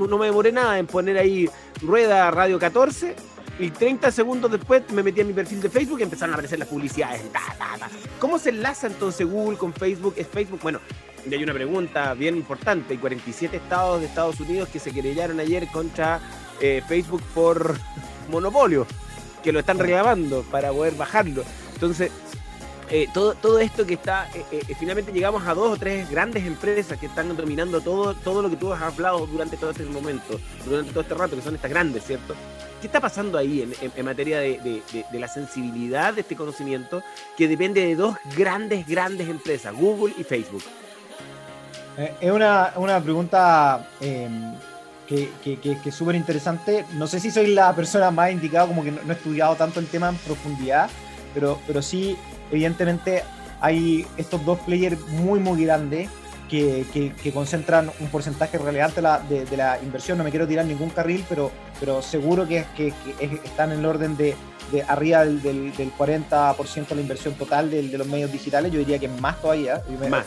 [0.08, 1.48] no me demoré nada en poner ahí
[1.80, 3.16] rueda radio 14
[3.58, 6.58] y 30 segundos después me metí a mi perfil de Facebook y empezaron a aparecer
[6.58, 7.22] las publicidades.
[8.18, 10.14] ¿Cómo se enlaza entonces Google con Facebook?
[10.16, 10.60] ¿Es Facebook?
[10.62, 10.80] Bueno,
[11.28, 12.94] y hay una pregunta bien importante.
[12.94, 16.20] Hay 47 estados de Estados Unidos que se querellaron ayer contra
[16.60, 17.78] eh, Facebook por
[18.30, 18.86] monopolio,
[19.42, 21.44] que lo están reclamando para poder bajarlo.
[21.74, 22.10] Entonces,
[22.90, 26.98] eh, todo, todo esto que está, eh, finalmente llegamos a dos o tres grandes empresas
[26.98, 30.90] que están dominando todo, todo lo que tú has hablado durante todo este momento, durante
[30.90, 32.34] todo este rato, que son estas grandes, ¿cierto?
[32.80, 34.82] ¿Qué está pasando ahí en, materia de,
[35.12, 37.02] la sensibilidad de este conocimiento
[37.34, 40.62] que depende de dos grandes, grandes empresas, Google y Facebook?
[41.96, 44.54] Eh, es una, pregunta em,
[45.06, 45.30] que,
[45.84, 46.84] es súper interesante.
[46.94, 49.86] No sé si soy la persona más indicada, como que no, he estudiado tanto el
[49.86, 50.88] tema en profundidad,
[51.32, 52.16] pero, pero sí,
[52.50, 53.22] evidentemente
[53.60, 56.08] hay estos dos players muy, muy grandes
[56.48, 60.18] que, concentran un porcentaje relevante de, la inversión.
[60.18, 62.92] No me quiero tirar ningún carril, pero, pero seguro que, que,
[63.44, 64.36] están en el orden de,
[64.88, 68.72] arriba del, del, 40% de la inversión total de, los medios digitales.
[68.72, 69.82] Yo diría que más todavía.
[70.08, 70.26] Más.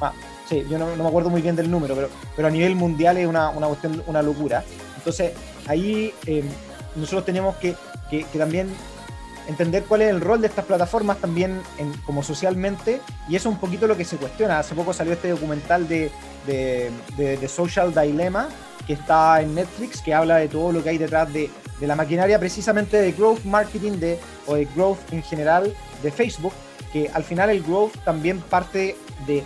[0.00, 0.12] más.
[0.48, 3.26] Sí, yo no, me acuerdo muy bien del número, pero, pero a nivel mundial es
[3.26, 4.64] una, una cuestión, una locura.
[4.96, 5.32] Entonces,
[5.66, 6.42] ahí eh,
[6.96, 7.76] nosotros tenemos que,
[8.08, 8.68] que, también
[9.46, 11.60] entender cuál es el rol de estas plataformas también
[12.06, 14.58] como socialmente, y eso es un poquito lo que se cuestiona.
[14.58, 16.10] Hace poco salió este documental de,
[16.46, 18.48] de, de, Social Dilemma,
[18.86, 21.94] que está en Netflix, que habla de todo lo que hay detrás de, de la
[21.94, 26.54] maquinaria precisamente de growth marketing de, o de growth en general de Facebook,
[26.90, 29.44] que al final el growth también parte de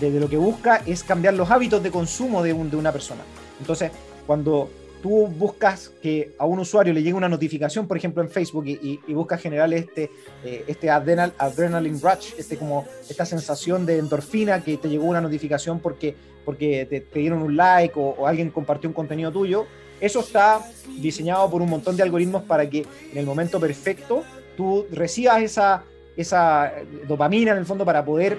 [0.00, 3.22] de, lo que busca es cambiar los hábitos de consumo de, de una persona.
[3.60, 3.90] Entonces,
[4.26, 4.70] cuando
[5.02, 9.00] tú buscas que a un usuario le llegue una notificación, por ejemplo, en Facebook, y,
[9.06, 10.10] y, buscas generar este,
[10.44, 15.20] eh, este adrenal, adrenaline rush, este como, esta sensación de endorfina que te llegó una
[15.20, 19.66] notificación porque, porque te, dieron un like o, alguien compartió un contenido tuyo,
[20.00, 20.60] eso está
[21.00, 24.22] diseñado por un montón de algoritmos para que en el momento perfecto
[24.56, 25.84] tú recibas esa,
[26.16, 26.72] esa
[27.06, 28.38] dopamina en el fondo para poder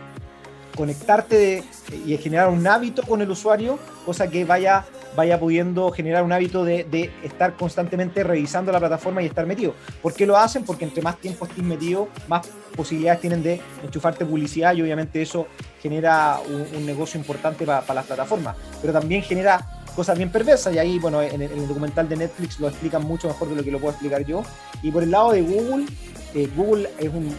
[0.79, 1.61] conectarte
[2.05, 6.63] y generar un hábito con el usuario, cosa que vaya, vaya pudiendo generar un hábito
[6.63, 9.73] de, estar constantemente revisando la plataforma y estar metido.
[10.01, 10.63] ¿Por qué lo hacen?
[10.63, 15.47] Porque entre más tiempo estés metido, más posibilidades tienen de enchufarte publicidad y obviamente eso
[15.81, 19.59] genera un, negocio importante para las plataformas, pero también genera
[19.97, 23.49] cosas bien perversas y ahí, bueno, en el, documental de Netflix lo explican mucho mejor
[23.49, 24.43] de lo que lo puedo explicar yo.
[24.81, 25.87] Y por el lado de Google,
[26.35, 27.35] eh, Google es un,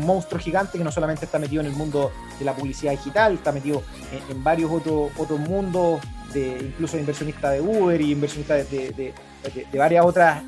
[0.00, 3.52] monstruo gigante que no solamente está metido en el mundo de la publicidad digital, está
[3.52, 3.82] metido
[4.30, 6.00] en, varios otros otros mundos,
[6.32, 9.14] de, incluso inversionista de Uber y inversionista de,
[9.72, 10.42] varias otras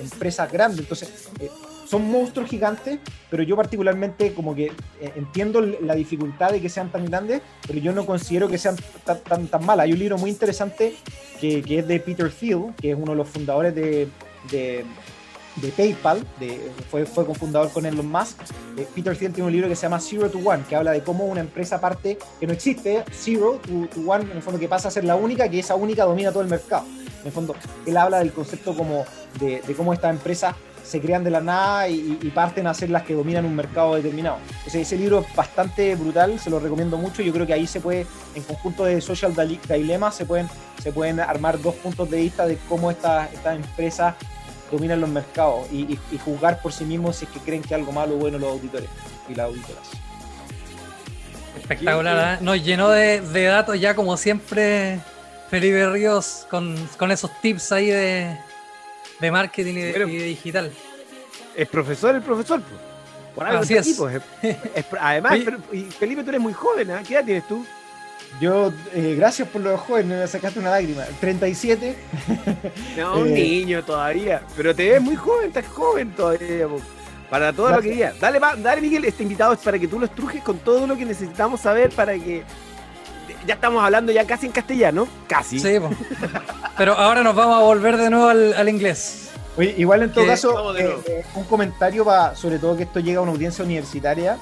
[0.00, 0.80] empresas grandes.
[0.80, 1.50] Entonces, eh,
[1.86, 2.98] son monstruos gigantes,
[3.30, 4.66] pero yo particularmente como que
[5.00, 8.76] eh, entiendo la dificultad de que sean tan grandes, pero yo no considero que sean
[9.04, 9.84] tan, tan, malas.
[9.84, 10.94] Hay un libro muy interesante
[11.40, 14.08] que, que, es de Peter Thiel, que es uno de los fundadores de
[14.50, 14.84] de
[15.66, 18.40] PayPal, de, fue, fue cofundador con Elon Musk.
[18.76, 21.02] Eh, Peter Thiel tiene un libro que se llama Zero to One, que habla de
[21.02, 24.88] cómo una empresa parte, que no existe, Zero to, One, en el fondo que pasa
[24.88, 26.84] a ser la única, que esa única domina todo el mercado.
[27.20, 29.04] En el fondo, él habla del concepto como
[29.40, 33.12] de, cómo estas empresas se crean de la nada y, parten a ser las que
[33.12, 34.38] dominan un mercado determinado.
[34.72, 37.20] ese libro es bastante brutal, se lo recomiendo mucho.
[37.20, 39.34] Yo creo que ahí se puede, en conjunto de Social
[39.68, 40.48] Dilemma, se pueden,
[40.82, 44.14] se pueden armar dos puntos de vista de cómo estas esta empresas
[44.70, 48.14] dominan los mercados y, juzgar por sí mismos si es que creen que algo malo
[48.14, 48.88] o bueno los auditores
[49.28, 49.82] y las auditoras.
[51.58, 52.38] Espectacular, ¿eh?
[52.44, 55.00] nos llenó de, datos ya como siempre
[55.50, 56.76] Felipe Ríos con,
[57.10, 58.38] esos tips ahí de,
[59.30, 60.72] marketing y de, digital.
[61.56, 62.62] ¿Es profesor el profesor?
[63.34, 63.86] Por algo Así es.
[63.86, 65.44] tipo, es- es- además, Oye.
[65.44, 67.02] pero- y Felipe, tú eres muy joven, ¿ah?
[67.06, 67.64] ¿Qué edad tienes tú?
[68.40, 71.02] Yo, eh, gracias por los jóvenes, me sacaste una lágrima.
[71.20, 71.96] 37.
[72.96, 73.30] No, un Eh.
[73.32, 74.42] niño todavía.
[74.56, 76.68] Pero te ves muy joven, estás joven todavía.
[76.68, 76.80] po.
[77.30, 77.94] Para todo lo que Gracias.
[78.14, 78.20] digas.
[78.20, 80.96] Dale, va- dale, Miguel, este invitado es para que tú lo estrujes con todo lo
[80.96, 82.42] que necesitamos saber para que.
[83.46, 85.06] Ya estamos hablando ya casi en castellano.
[85.26, 85.58] Casi.
[85.58, 85.90] Sí, po.
[86.76, 89.30] Pero ahora nos vamos a volver de nuevo al, al inglés.
[89.56, 93.18] Oye, igual en todo caso, eh, eh, un comentario para, sobre todo que esto llega
[93.18, 94.38] a una audiencia universitaria.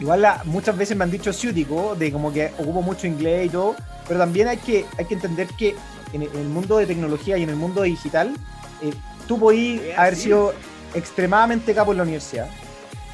[0.00, 3.48] Igual la- muchas veces me han dicho ciútico, de como que ocupo mucho inglés y
[3.50, 3.76] todo,
[4.08, 5.76] pero también hay que, hay que entender que
[6.12, 8.34] en el, mundo de tecnología y en el mundo digital,
[8.82, 8.92] eh,
[9.26, 10.52] tú podías haber sido
[10.94, 12.48] extremadamente capo en la universidad.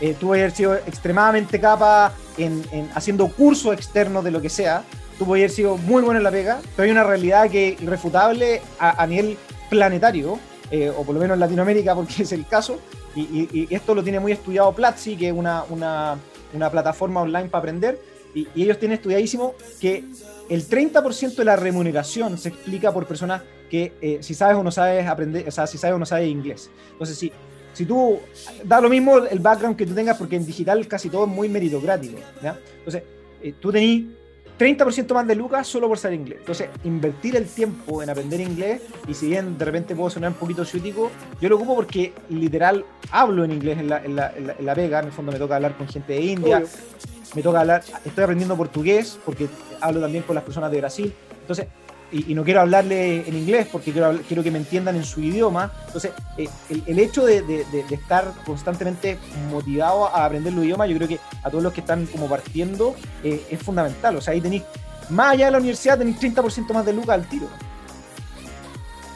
[0.00, 4.48] Eh, tú podías haber sido extremadamente capa en, en haciendo cursos externos de lo que
[4.48, 4.82] sea.
[5.18, 7.82] Tú podías haber sido muy bueno en la pega, pero hay una realidad que es
[7.82, 9.36] irrefutable a, a nivel
[9.70, 10.38] planetario,
[10.70, 12.78] eh, o por lo menos en Latinoamérica, porque es el caso,
[13.14, 16.16] y, y- y esto lo tiene muy estudiado Platzi, que es una, una,
[16.52, 18.00] una plataforma online para aprender,
[18.34, 20.04] y, y ellos tienen estudiadísimo que
[20.48, 24.70] el 30% de la remuneración se explica por personas que eh, si sabes o no
[24.70, 26.70] sabes aprender, o sea, si sabes o no sabes inglés.
[26.92, 27.32] Entonces, si,
[27.72, 28.18] si tú,
[28.64, 31.48] da lo mismo el background que tú tengas, porque en digital casi todo es muy
[31.48, 32.58] meritocrático, ¿ya?
[32.78, 33.02] Entonces,
[33.42, 34.04] eh, tú tenés
[34.58, 36.38] 30% más de lucas solo por saber inglés.
[36.40, 40.36] Entonces, invertir el tiempo en aprender inglés, y si bien de repente puedo sonar un
[40.36, 44.46] poquito ciútico, yo lo ocupo porque literal hablo en inglés en la, en la, en
[44.48, 46.68] la, en la pega, en el fondo me toca hablar con gente de India, Obvio.
[47.34, 49.48] me toca hablar, estoy aprendiendo portugués porque
[49.80, 51.66] hablo también con las personas de Brasil, entonces,
[52.10, 55.20] y, y no quiero hablarle en inglés porque quiero, quiero que me entiendan en su
[55.20, 59.18] idioma, entonces, eh, el, el hecho de, de- de- de estar constantemente
[59.50, 62.94] motivado a aprender los idiomas, yo creo que a todos los que están como partiendo
[63.22, 64.62] eh, es fundamental, o sea, ahí tenéis,
[65.10, 67.46] más allá de la universidad, tenéis 30% más de lucas al tiro.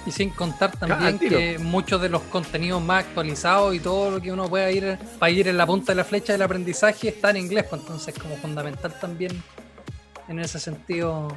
[0.04, 4.32] Y sin contar también que muchos de los contenidos más actualizados y todo lo que
[4.32, 7.36] uno pueda ir para ir en la punta de la flecha del aprendizaje está en
[7.36, 9.30] inglés, pues entonces como fundamental también
[10.28, 11.28] en ese sentido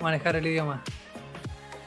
[0.00, 0.82] manejar el idioma.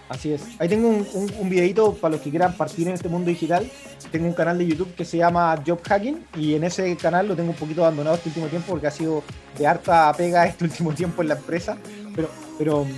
[0.09, 0.41] Así es.
[0.57, 1.05] Ahí tengo un,
[1.39, 3.69] un, videito para los que quieran partir en este mundo digital.
[4.11, 7.35] Tengo un canal de YouTube que se llama Job Hacking y en ese canal lo
[7.35, 9.23] tengo un poquito abandonado este último tiempo porque ha sido
[9.55, 11.77] de harta pega este último tiempo en la empresa.
[12.15, 12.89] Pero, pero mm,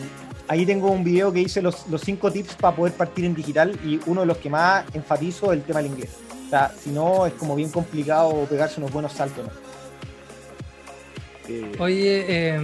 [0.48, 3.78] ahí tengo un video que hice los, los cinco tips para poder partir en digital
[3.84, 6.12] y uno de los que más enfatizo es el tema del inglés.
[6.48, 9.46] O sea, si no, es como bien complicado pegarse unos buenos saltos.
[11.52, 12.60] Eh, Oye, eh,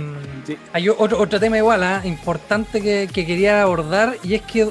[0.46, 0.58] Sí.
[0.72, 2.02] hay otro, otro tema igual, ¿ah?
[2.06, 4.66] importante que, que quería abordar y es que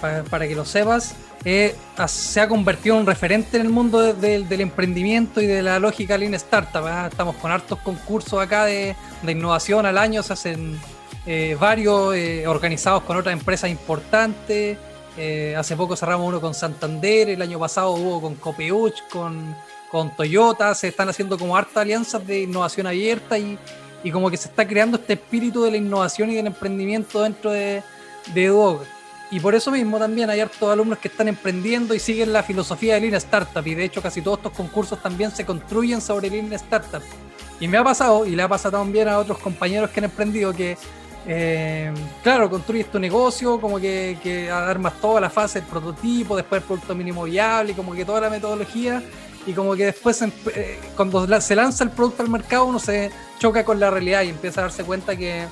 [0.00, 1.74] pa- para que lo sepas, eh,
[2.06, 5.62] se ha convertido en un referente en el mundo de- de- del emprendimiento y de
[5.62, 6.84] la lógica Lean Startup.
[6.84, 7.08] ¿ah?
[7.10, 10.78] Estamos con hartos concursos acá de, de innovación al año, se hacen
[11.26, 14.78] eh, varios eh, organizados con otras empresas importantes.
[15.20, 19.54] Eh, hace poco cerramos uno con Santander, el año pasado hubo con Copeuch, con,
[19.90, 23.58] con Toyota, se están haciendo como hartas alianzas de innovación abierta y,
[24.04, 27.50] y como que se está creando este espíritu de la innovación y del emprendimiento dentro
[27.50, 27.82] de,
[28.34, 28.82] de Duoc.
[29.30, 32.94] Y por eso mismo también hay hartos alumnos que están emprendiendo y siguen la filosofía
[32.94, 33.66] de Lean Startup.
[33.66, 37.02] Y de hecho casi todos estos concursos también se construyen sobre Lean Startup.
[37.60, 40.54] Y me ha pasado, y le ha pasado también a otros compañeros que han emprendido,
[40.54, 40.78] que
[41.26, 46.62] eh, claro, construyes tu negocio, como que, que armas toda la fase del prototipo, después
[46.62, 49.02] el producto mínimo viable, como que toda la metodología,
[49.46, 53.64] y como que después eh, cuando se lanza el producto al mercado uno se choca
[53.64, 55.44] con la realidad y empieza a darse cuenta que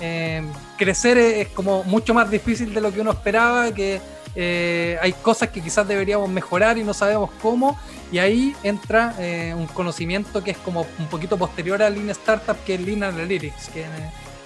[0.00, 0.42] eh,
[0.76, 4.00] crecer es, como mucho más difícil de lo que uno esperaba, que
[4.34, 7.78] eh, hay cosas que quizás deberíamos mejorar y no sabemos cómo,
[8.12, 9.14] y ahí entra
[9.56, 13.70] un conocimiento que es como un poquito posterior al Lean Startup, que es Lean Analytics,
[13.70, 13.84] que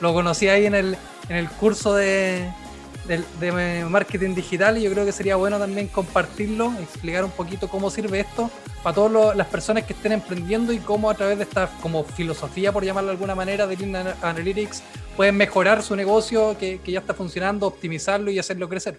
[0.00, 0.96] lo conocí ahí en el,
[1.28, 2.50] en el curso de,
[3.06, 7.68] de, de marketing digital y yo creo que sería bueno también compartirlo, explicar un poquito
[7.68, 8.50] cómo sirve esto
[8.82, 12.72] para todas las personas que estén emprendiendo y cómo a través de esta como filosofía,
[12.72, 14.82] por llamarlo de alguna manera, de Lean Analytics,
[15.16, 18.98] pueden mejorar su negocio que, ya está funcionando, optimizarlo y hacerlo crecer.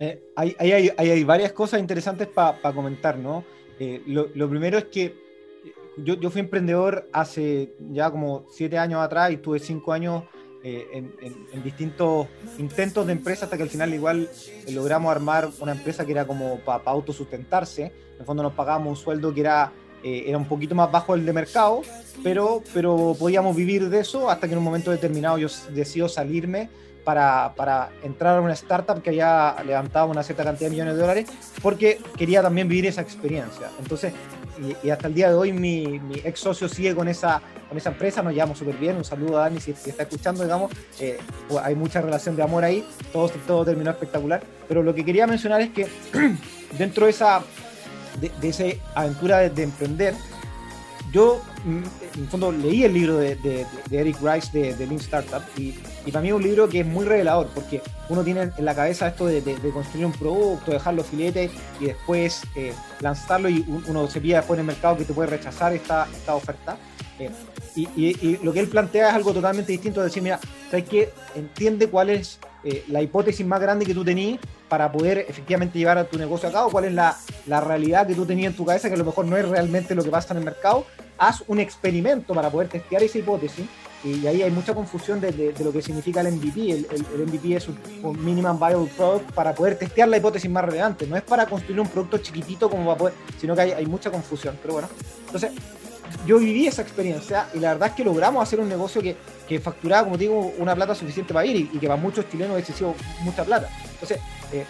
[0.00, 3.44] Eh, hay, hay- hay varias cosas interesantes para comentar, ¿no?
[3.80, 5.14] Eh, lo, lo primero es que eh,
[5.98, 10.24] yo, yo fui emprendedor hace ya como siete años atrás y tuve cinco años
[10.68, 12.26] eh, en, en- en distintos
[12.58, 14.28] intentos de empresa hasta que al final igual
[14.66, 17.84] eh, logramos armar una empresa que era como para autosustentarse.
[17.86, 21.14] En el fondo nos pagábamos un sueldo que era, eh, era un poquito más bajo
[21.16, 21.82] del de mercado,
[22.22, 26.68] pero, pero podíamos vivir de eso hasta que en un momento determinado yo decido salirme
[27.08, 31.26] para, entrar a una startup que había levantado una cierta cantidad de millones de dólares,
[31.62, 33.70] porque quería también vivir esa experiencia.
[33.78, 34.12] Entonces,
[34.82, 38.22] y, hasta el día de hoy mi, ex socio sigue con esa, con esa empresa,
[38.22, 41.18] nos llevamos súper bien, un saludo a Dani si, si está escuchando, digamos, eh,
[41.62, 45.62] hay mucha relación de amor ahí, todo, todo terminó espectacular, pero lo que quería mencionar
[45.62, 45.88] es que
[46.78, 47.40] dentro de esa
[48.20, 50.14] de, esa aventura de, emprender,
[51.10, 55.74] yo en fondo leí el libro de, Eric Rice de, Lean Startup y,
[56.10, 59.08] para mí es un libro que es muy revelador porque uno tiene en la cabeza
[59.08, 59.42] esto de,
[59.72, 64.60] construir un producto, dejarlo filete y después eh, lanzarlo y uno se pide después en
[64.60, 66.76] el mercado que te puede rechazar esta, esta oferta.
[67.18, 67.30] Eh,
[67.74, 70.38] y, lo que él plantea es algo totalmente distinto, decir, mira,
[70.70, 71.12] ¿sabes qué?
[71.34, 75.98] Entiende cuál es eh, la hipótesis más grande que tú tenías para poder efectivamente llevar
[75.98, 77.16] a tu negocio a cabo, cuál es la,
[77.46, 79.94] la, realidad que tú tenías en tu cabeza, que a lo mejor no es realmente
[79.94, 80.84] lo que pasa en el mercado.
[81.18, 83.66] Haz un experimento para poder testear esa hipótesis.
[84.04, 86.70] Y ahí hay mucha confusión de, lo que significa el MVP.
[86.70, 87.78] El, MVP es un,
[88.24, 91.06] Minimum Viable Product para poder testear la hipótesis más relevante.
[91.06, 94.10] No es para construir un producto chiquitito como va a poder, sino que hay, mucha
[94.10, 94.56] confusión.
[94.62, 94.88] Pero bueno,
[95.26, 95.50] entonces
[96.26, 99.16] yo viví esa experiencia y la verdad es que logramos hacer un negocio que,
[99.48, 102.60] que facturaba, como digo, una plata suficiente para ir y, que para muchos chilenos es
[102.60, 103.68] excesivo mucha plata.
[103.94, 104.20] Entonces,
[104.52, 104.64] eh,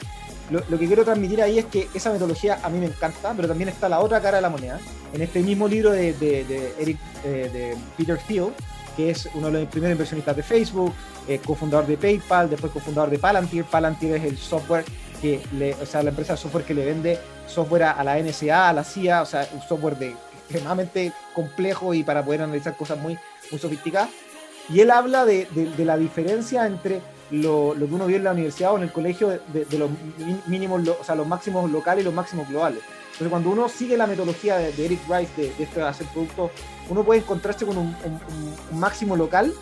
[0.50, 3.68] lo, que quiero transmitir ahí es que esa metodología a mí me encanta, pero también
[3.68, 4.80] está la otra cara de la moneda.
[5.12, 8.52] En este mismo libro de, de, Eric, eh, de Peter Thiel,
[8.98, 10.92] que es uno de los primeros inversionistas de Facebook,
[11.28, 13.62] eh, cofundador de PayPal, después cofundador de Palantir.
[13.62, 14.84] Palantir es el software
[15.22, 18.68] que le, o sea, la empresa de software que le vende software a la NSA,
[18.68, 20.16] a la CIA, o sea, un software de
[20.48, 23.16] extremadamente complejo y para poder analizar cosas muy,
[23.52, 24.10] muy sofisticadas.
[24.68, 28.32] Y él habla de, de, la diferencia entre lo, lo, que uno vio en la
[28.32, 29.90] universidad o en el colegio de, de los
[30.46, 32.80] mínimos, o sea, los máximos locales y los máximos globales.
[33.18, 36.52] Entonces, cuando uno sigue la metodología de, Eric Rice de, esto de hacer productos,
[36.88, 39.52] uno puede encontrarse con un, un, máximo local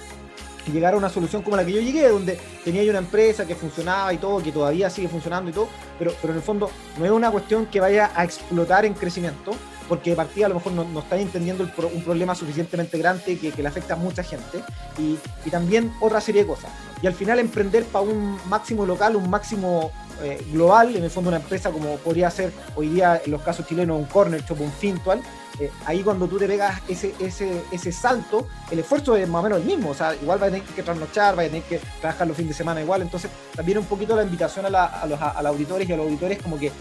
[0.67, 3.55] y llegar a una solución como la que yo llegué, donde tenía una empresa que
[3.55, 7.05] funcionaba y todo, que todavía sigue funcionando y todo, pero, pero en el fondo no
[7.07, 9.53] es una cuestión que vaya a explotar en crecimiento,
[9.89, 13.53] porque de partida a lo mejor no, no están entendiendo un problema suficientemente grande que,
[13.57, 14.63] le afecta a mucha gente
[14.99, 16.71] y, y, también otra serie de cosas.
[17.03, 21.29] Y al final emprender para un máximo local, un máximo eh, global, en el fondo
[21.29, 24.73] una empresa como podría ser hoy día en los casos chilenos un corner shop, un
[24.73, 25.21] fintual,
[25.61, 29.43] eh, ahí cuando tú te pegas ese, ese, ese salto, el esfuerzo es más o
[29.43, 31.81] menos el mismo, o sea, igual vas a tener que trasnochar, vas a tener que
[32.01, 35.21] trabajar los fines de semana igual, entonces también un poquito la invitación a, a los,
[35.21, 36.73] a los auditores y a los auditores como que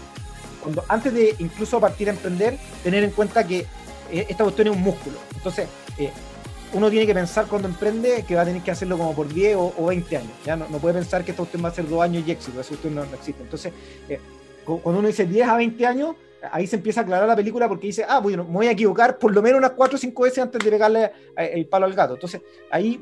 [0.88, 3.66] antes de incluso partir a emprender, tener en cuenta que
[4.10, 5.18] eh, esta cuestión es un músculo.
[5.34, 6.10] Entonces, eh,
[6.72, 9.56] uno tiene que pensar cuando emprende que va a tener que hacerlo como por 10
[9.56, 10.32] o, 20 años.
[10.44, 10.56] ¿ya?
[10.56, 12.94] No, puede pensar que esta cuestión va a ser dos años y éxito, esa cuestión
[12.94, 13.42] no, existe.
[13.42, 13.72] Entonces,
[14.08, 14.20] eh,
[14.64, 16.16] cuando uno dice 10 a 20 años,
[16.50, 19.18] ahí se empieza a aclarar la película porque dice, ah, bueno, me voy a equivocar
[19.18, 22.14] por lo menos unas 4 o 5 veces antes de pegarle el palo al gato.
[22.14, 23.00] Entonces, ahí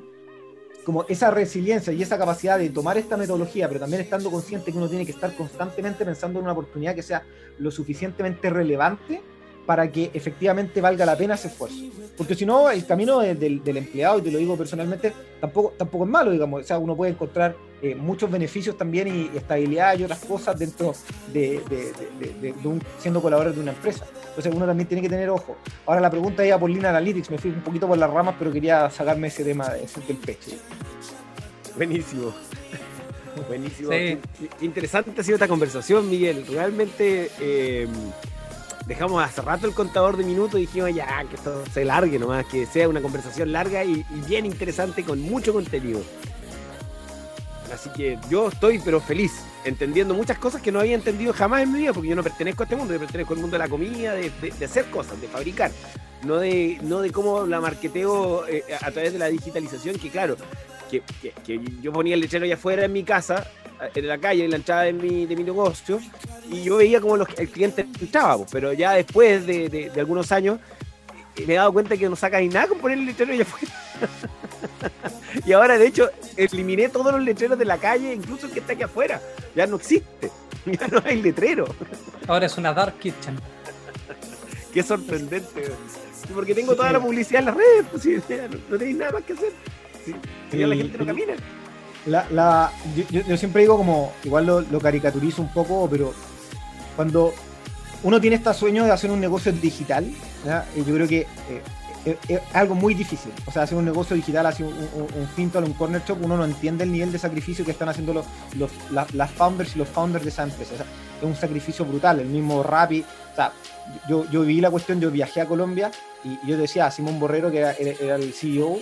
[0.85, 4.79] como esa resiliencia y esa capacidad de tomar esta metodología, pero también estando consciente que
[4.79, 7.23] uno tiene que estar constantemente pensando en una oportunidad que sea
[7.59, 9.23] lo suficientemente relevante
[9.67, 11.85] para que efectivamente valga la pena ese esfuerzo.
[12.17, 16.11] Porque si no, el camino del, empleado, y te lo digo personalmente, tampoco, tampoco es
[16.11, 16.63] malo, digamos.
[16.63, 20.95] O sea, uno puede encontrar eh, muchos beneficios también y, estabilidad y otras cosas dentro
[21.33, 21.61] de,
[22.65, 24.07] un, siendo colaborador de una empresa.
[24.29, 25.57] Entonces uno también tiene que tener ojo.
[25.87, 28.53] Ahora la pregunta iba por Lean Analytics, me fui un poquito por las ramas, pero
[28.53, 30.51] quería sacarme ese tema de, del pecho.
[31.77, 32.33] Buenísimo.
[33.49, 33.91] Buenísimo.
[33.91, 34.19] Qué,
[34.61, 36.47] interesante ha sido esta conversación, Miguel.
[36.47, 37.89] Realmente eh,
[38.87, 42.47] dejamos hace rato el contador de minutos y dijimos ya que esto se largue nomás,
[42.47, 46.03] que sea una conversación larga y, bien interesante con mucho contenido.
[47.73, 49.33] Así que yo estoy pero feliz
[49.65, 52.63] entendiendo muchas cosas que no había entendido jamás en mi vida, porque yo no pertenezco
[52.63, 54.31] a este mundo, yo pertenezco al mundo de la comida, de,
[54.65, 55.73] hacer cosas, de fabricar,
[56.23, 60.37] no de, no de cómo la marketeo eh, a través de la digitalización, que claro,
[60.91, 63.51] que, yo ponía el lechero allá afuera en mi casa,
[63.95, 66.01] en la calle, en la entrada de mi, de mi negocio,
[66.51, 70.59] y yo veía cómo los, el cliente entraba, pues, pero ya después de, algunos años
[71.37, 73.43] eh, me he dado cuenta que no saca ni nada con poner el lechero allá
[73.43, 73.75] afuera.
[75.47, 78.73] y ahora, de hecho, eliminé todos los letreros de la calle, incluso el que está
[78.75, 79.21] aquí afuera.
[79.55, 80.31] Ya no existe.
[80.65, 81.67] Ya no hay letrero.
[82.27, 83.39] Ahora es una dark kitchen.
[84.73, 85.73] Qué sorprendente.
[86.33, 87.85] Porque tengo toda la publicidad en las redes.
[87.91, 88.07] Pues,
[88.71, 89.53] no, tenéis nada más que hacer.
[90.53, 91.35] ya la gente no camina.
[92.07, 92.71] La,
[93.11, 96.13] yo, siempre digo como, igual lo, caricaturizo un poco, pero
[96.97, 97.33] cuando
[98.03, 100.07] uno tiene este sueño de hacer un negocio digital,
[100.77, 101.27] yo creo que
[102.05, 103.33] eh, es, algo muy difícil.
[103.47, 106.45] O sea, hacer un negocio digital, hacer un, un, un un corner shop, uno no
[106.45, 108.27] entiende el nivel de sacrificio que están haciendo los,
[108.59, 108.71] los
[109.15, 110.75] las founders y los founders de esa empresa.
[110.75, 112.21] es un sacrificio brutal.
[112.21, 113.01] El mismo Rappi.
[113.01, 113.53] O sea,
[114.09, 115.91] yo, yo vi la cuestión, yo viajé a Colombia
[116.23, 118.79] y, yo decía, Simón Borrero, que era, el CEO,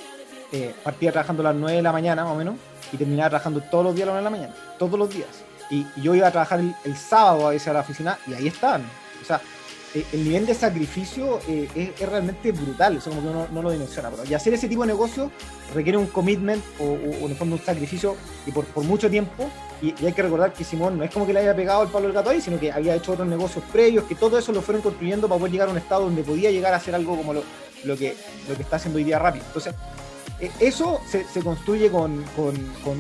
[0.52, 2.56] eh, partía trabajando a las 9 de la mañana más o menos
[2.92, 4.76] y terminaba trabajando todos los días a las 9 de la mañana.
[4.78, 5.28] Todos los días.
[5.70, 8.48] Y, yo iba a trabajar el, el sábado a veces a la oficina y ahí
[8.48, 8.82] estaban.
[9.20, 9.40] O sea,
[9.94, 11.68] eh, el nivel de sacrificio eh,
[11.98, 14.10] es, realmente brutal, eso como que uno no lo dimensiona.
[14.10, 15.30] Pero, y hacer ese tipo de negocio
[15.74, 18.16] requiere un commitment o, en el fondo un sacrificio
[18.46, 19.50] y por, por mucho tiempo
[19.82, 22.06] Y, hay que recordar que Simón no es como que le haya pegado el palo
[22.06, 24.80] del gato ahí, sino que había hecho otros negocios previos, que todo eso lo fueron
[24.80, 27.42] construyendo para poder llegar a un estado donde podía llegar a hacer algo como lo,
[27.84, 28.16] lo, que,
[28.48, 29.44] lo que está haciendo hoy día rápido.
[29.46, 29.74] Entonces,
[30.60, 32.56] eso se, se construye con, con,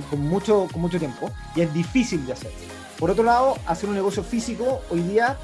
[0.08, 2.52] con, mucho, con mucho tiempo y es difícil de hacer.
[2.98, 5.36] Por otro lado, hacer un negocio físico hoy día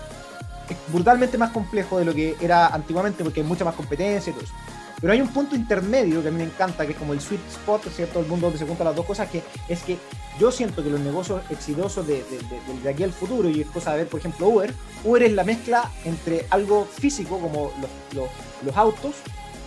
[0.68, 4.34] es brutalmente más complejo de lo que era antiguamente porque hay mucha más competencia y
[4.34, 4.55] todo eso.
[5.01, 7.40] Pero hay un punto intermedio que a mí me encanta, que es como el sweet
[7.49, 8.18] spot, ¿cierto?
[8.18, 9.96] El mundo donde se juntan las dos cosas, que es que
[10.40, 12.24] yo siento que los negocios exitosos de,
[12.82, 14.74] de, aquí al futuro, y es cosa de ver, por ejemplo, Uber,
[15.05, 18.28] Uber es la mezcla entre algo físico, como los,
[18.64, 19.14] los, autos,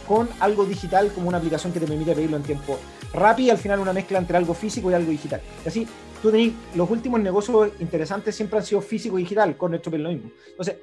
[0.08, 2.78] con algo digital, como una aplicación que te permite pedirlo en tiempo
[3.14, 5.42] rápido, y al final una mezcla entre algo físico y algo digital.
[5.66, 5.88] Así,
[6.22, 10.00] tú tenés, los últimos negocios interesantes siempre han sido físico y digital, con esto es
[10.00, 10.32] lo mismo.
[10.50, 10.76] Entonces,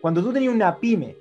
[0.00, 1.16] cuando tú tenías una pyme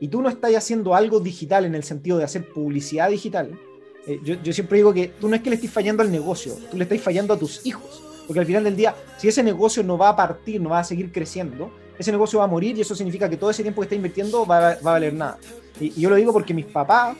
[0.00, 3.58] y tú no estás haciendo algo digital en el sentido de hacer publicidad digital,
[4.06, 6.76] eh, yo, siempre digo que tú no es que le estés fallando al negocio, tú
[6.76, 8.02] le estás fallando a tus hijos.
[8.26, 10.84] Porque al final del día, si ese negocio no va a partir, no va a
[10.84, 13.86] seguir creciendo, ese negocio va a morir y eso significa que todo ese tiempo que
[13.86, 15.38] está invirtiendo va, a valer nada.
[15.80, 17.16] Y, yo lo digo porque mis papás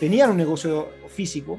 [0.00, 1.58] tenían un negocio físico,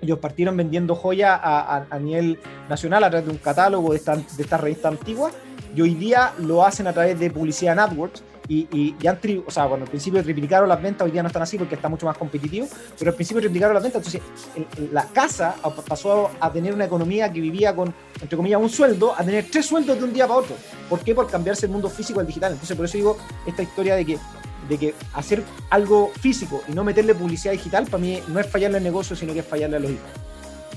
[0.00, 2.38] ellos partieron vendiendo joyas a, nivel
[2.68, 5.30] nacional a través de un catálogo de esta, de esta revista antigua
[5.74, 9.50] y hoy día lo hacen a través de publicidad networks y, y, y han o
[9.50, 12.06] sea, bueno, al principio triplicaron las ventas, hoy día no están así porque está mucho
[12.06, 12.66] más competitivo,
[12.98, 15.54] pero al principio triplicaron las ventas, entonces la casa
[15.86, 19.66] pasó a tener una economía que vivía con, entre comillas, un sueldo, a tener tres
[19.66, 20.56] sueldos de un día para otro.
[20.88, 21.14] ¿Por qué?
[21.14, 22.52] Por cambiarse el mundo físico al digital.
[22.52, 23.16] Entonces, por eso digo
[23.46, 24.18] esta historia de que
[24.68, 28.78] de que hacer algo físico y no meterle publicidad digital, para mí no es fallarle
[28.78, 30.06] al negocio, sino que es fallarle a los hijos.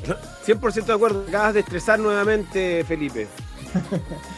[0.45, 3.27] 100% de acuerdo, acabas de estresar nuevamente, Felipe.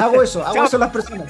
[0.00, 1.26] hago eso, hago eso a las personas.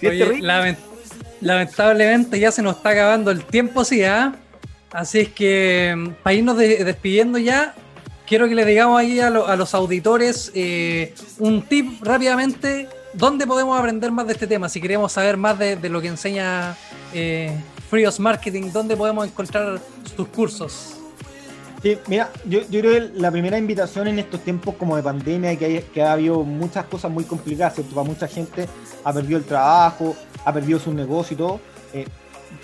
[1.40, 4.34] lamentablemente ya se nos está acabando el tiempo, sí, ¿ah?
[4.92, 7.74] Así es que mm, para irnos despidiendo ya,
[8.26, 14.10] quiero que le digamos ahí a, los auditores eh, un tip rápidamente, ¿dónde podemos aprender
[14.12, 14.68] más de este tema?
[14.68, 16.76] Si queremos saber más de, lo que enseña
[17.12, 17.56] eh,
[17.90, 19.80] Frios Marketing, ¿dónde podemos encontrar
[20.16, 20.96] sus cursos?
[21.84, 25.54] Sí, mira, yo, yo, creo que la primera invitación en estos tiempos como de pandemia,
[25.58, 27.94] que, que ha habido muchas cosas muy complicadas, ¿cierto?
[27.94, 28.66] Para mucha gente
[29.04, 30.16] ha perdido el trabajo,
[30.46, 31.60] ha perdido su negocio y todo.
[31.92, 32.06] Eh,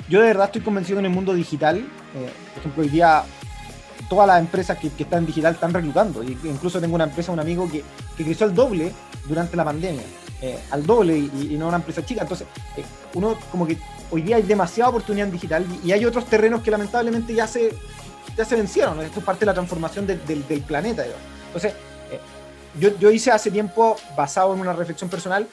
[0.08, 1.76] yo de verdad estoy convencido en el mundo digital.
[1.76, 3.22] Eh, por ejemplo, hoy día
[4.08, 6.22] todas las empresas que, que, están digital están reclutando.
[6.22, 7.84] Incluso tengo una empresa, un amigo que,
[8.16, 8.90] que creció al doble
[9.28, 10.02] durante la pandemia.
[10.40, 12.22] Eh, al doble y, no una empresa chica.
[12.22, 12.46] Entonces,
[13.12, 13.76] uno como que
[14.10, 17.46] hoy día hay demasiada oportunidad en digital y, y hay otros terrenos que lamentablemente ya
[17.46, 17.74] se
[18.36, 19.00] ya se vencieron.
[19.00, 20.18] Esto es parte de la transformación del,
[20.66, 21.04] planeta.
[21.46, 21.72] Entonces,
[22.10, 22.20] eh,
[22.78, 25.46] yo, yo, hice hace tiempo, basado en una reflexión personal,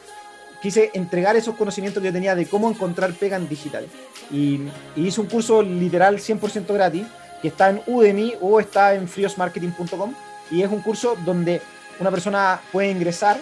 [0.62, 3.88] quise entregar esos conocimientos que yo tenía de cómo encontrar pega en digital.
[4.32, 4.62] Y,
[4.96, 7.06] hice un curso literal 100% gratis,
[7.42, 10.14] que está en Udemy o está en friosmarketing.com.
[10.50, 11.62] Y es un curso donde
[12.00, 13.38] una persona puede ingresar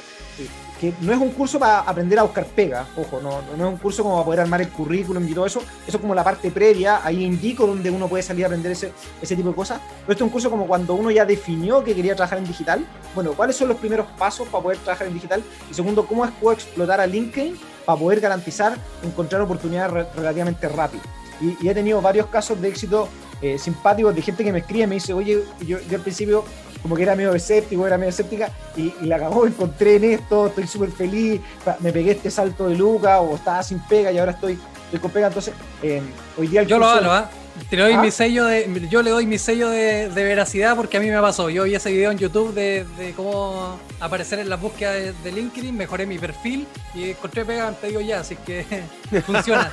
[0.79, 3.77] que no es un curso para aprender a buscar pega, ojo, no, no es un
[3.77, 6.51] curso como para poder armar el currículum y todo eso, eso es como la parte
[6.51, 10.13] previa, ahí indico donde uno puede salir a aprender ese, ese tipo de cosas, pero
[10.13, 13.33] esto es un curso como cuando uno ya definió que quería trabajar en digital, bueno,
[13.33, 15.43] ¿cuáles son los primeros pasos para poder trabajar en digital?
[15.69, 21.03] Y segundo, ¿cómo es puedo explotar a LinkedIn para poder garantizar encontrar oportunidades relativamente rápido?
[21.41, 23.09] Y, he tenido varios casos de éxito
[23.41, 26.45] eh, simpáticos de gente que me escribe y me dice, oye, yo, yo al principio
[26.85, 30.67] como que era medio escéptico, era medio escéptica, y, la acabó, encontré en esto, estoy
[30.67, 31.41] súper feliz,
[31.79, 34.59] me pegué este salto de Luca, o estaba sin pega y ahora estoy,
[35.01, 36.03] con pega, entonces eh,
[36.37, 36.61] hoy día...
[36.61, 37.27] Yo lo hago, ¿ah?
[37.71, 38.01] Te doy ¿Ah?
[38.03, 41.49] mi sello de, yo le doy mi sello de, veracidad porque a mí me pasó.
[41.49, 46.05] Yo vi ese video en YouTube de, cómo aparecer en las búsquedas de, LinkedIn, mejoré
[46.05, 48.63] mi perfil y encontré pega te digo ya, así que
[49.25, 49.71] funciona.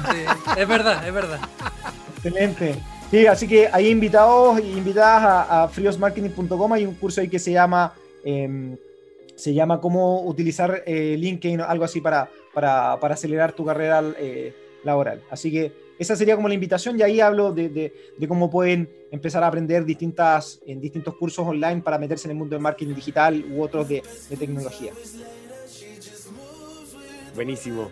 [0.57, 1.41] es verdad, es verdad.
[2.17, 2.81] Excelente.
[3.13, 6.73] Sí, así que hay invitados e invitadas a, friosmarketing.com.
[6.73, 7.93] Hay un curso ahí que se llama,
[8.25, 8.75] em,
[9.37, 15.21] se llama cómo utilizar eh, LinkedIn, algo así para, para, acelerar tu carrera eh, laboral.
[15.31, 17.93] Así que esa sería como la invitación y ahí hablo de,
[18.27, 22.57] cómo pueden empezar a aprender distintas, en distintos cursos online para meterse en el mundo
[22.57, 24.03] del marketing digital u otros de
[24.39, 24.95] tecnología.
[27.35, 27.91] Buenísimo.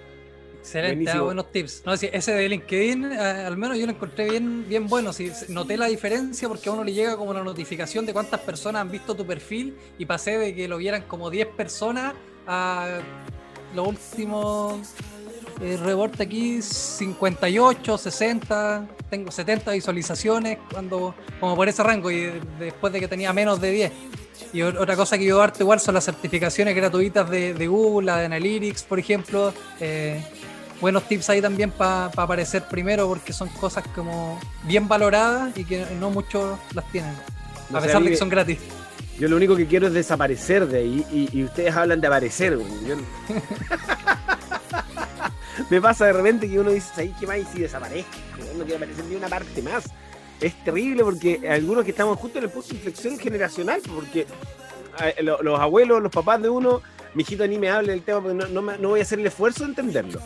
[0.61, 1.83] Excelente, ah, buenos tips.
[1.87, 5.13] No, ese de LinkedIn, eh, al menos yo lo encontré bien, bien bueno.
[5.13, 8.83] Sí, noté la diferencia porque a uno le llega como una notificación de cuántas personas
[8.83, 12.15] han visto tu perfil y pasé de que lo vieran como 10 personas
[12.47, 13.01] a
[13.75, 14.95] los últimos
[15.63, 22.93] eh, rebote aquí 58, 60, tengo 70 visualizaciones cuando como por ese rango y después
[22.93, 23.93] de que tenía menos de 10.
[24.53, 28.27] Y otra cosa que yo darte igual son las certificaciones gratuitas de, Google, la de
[28.27, 29.53] Analytics, por ejemplo.
[29.81, 30.21] Eh,
[30.81, 35.87] buenos tips ahí también para aparecer primero porque son cosas como bien valoradas y que
[35.99, 37.15] no muchos las tienen.
[37.73, 38.59] A pesar de que son gratis.
[39.19, 42.59] Yo lo único que quiero es desaparecer de ahí y, ustedes hablan de aparecer.
[45.69, 47.37] Me pasa de repente que uno dice, ¿ahí qué más?
[47.37, 48.11] Y si desaparezco,
[48.57, 49.85] no quiere aparecer ni una parte más.
[50.41, 54.27] Es terrible porque algunos que estamos justo en el punto de inflexión generacional, porque
[55.05, 56.81] eh, los abuelos, los papás de uno,
[57.15, 59.65] mi hijito ni me hable del tema porque no, no, voy a hacer el esfuerzo
[59.65, 60.21] de entenderlo.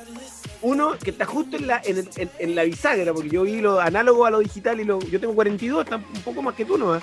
[0.65, 4.31] Uno que está justo en la, en, la bisagra, porque yo vi lo análogo a
[4.31, 7.03] lo digital y lo, yo tengo 42, está un poco más que tú nomás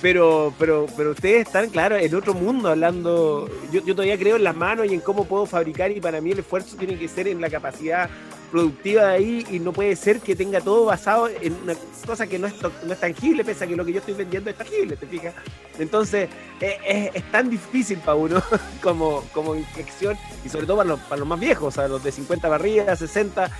[0.00, 3.48] pero, pero, pero ustedes están, claro, en otro mundo hablando.
[3.70, 6.32] Yo, yo todavía creo en las manos y en cómo puedo fabricar, y para mí
[6.32, 8.08] el esfuerzo tiene que ser en la capacidad
[8.50, 11.74] productiva de ahí, y no puede ser que tenga todo basado en una
[12.06, 14.50] cosa que no es, no es tangible, pese a que lo que yo estoy vendiendo
[14.50, 15.34] es tangible, ¿te fijas?
[15.78, 16.28] Entonces,
[16.60, 18.42] es, es, tan difícil para uno
[18.82, 22.02] como, como inflexión, y sobre todo para los, para los más viejos, o sea, los
[22.02, 23.50] de 50 barrigas, 60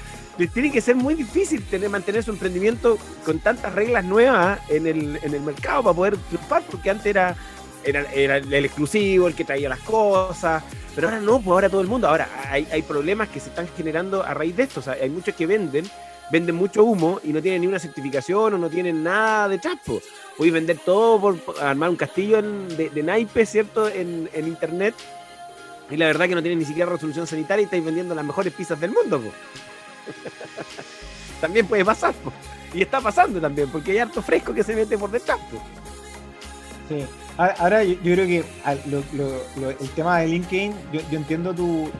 [0.48, 5.18] tiene que ser muy difícil tener, mantener su emprendimiento con tantas reglas nuevas en el,
[5.22, 7.36] en el mercado para poder triunfar, porque antes era,
[7.84, 10.62] era, el exclusivo, el que traía las cosas,
[10.94, 12.08] pero ahora no, pues ahora todo el mundo.
[12.08, 14.80] Ahora hay, hay problemas que se están generando a raíz de esto.
[14.80, 15.88] O sea, hay muchos que venden,
[16.30, 20.00] venden mucho humo y no tienen ni una certificación o no tienen nada de chapo.
[20.36, 23.88] Puedes vender todo por armar un castillo de, de naipes, ¿cierto?
[23.88, 24.94] En, en, internet.
[25.90, 28.52] Y la verdad que no tienen ni siquiera resolución sanitaria y estáis vendiendo las mejores
[28.52, 29.22] pizzas del mundo.
[31.40, 32.14] También puede pasar.
[32.72, 35.38] Y está pasando también, porque hay harto fresco que se mete por detrás.
[36.88, 37.04] Sí.
[37.40, 41.90] Ahora yo, creo que el tema de LinkedIn, yo, entiendo tu,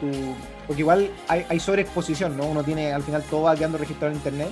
[0.67, 2.45] Porque igual hay, hay sobreexposición, ¿no?
[2.45, 4.51] Uno tiene al final todo va quedando registrado en Internet.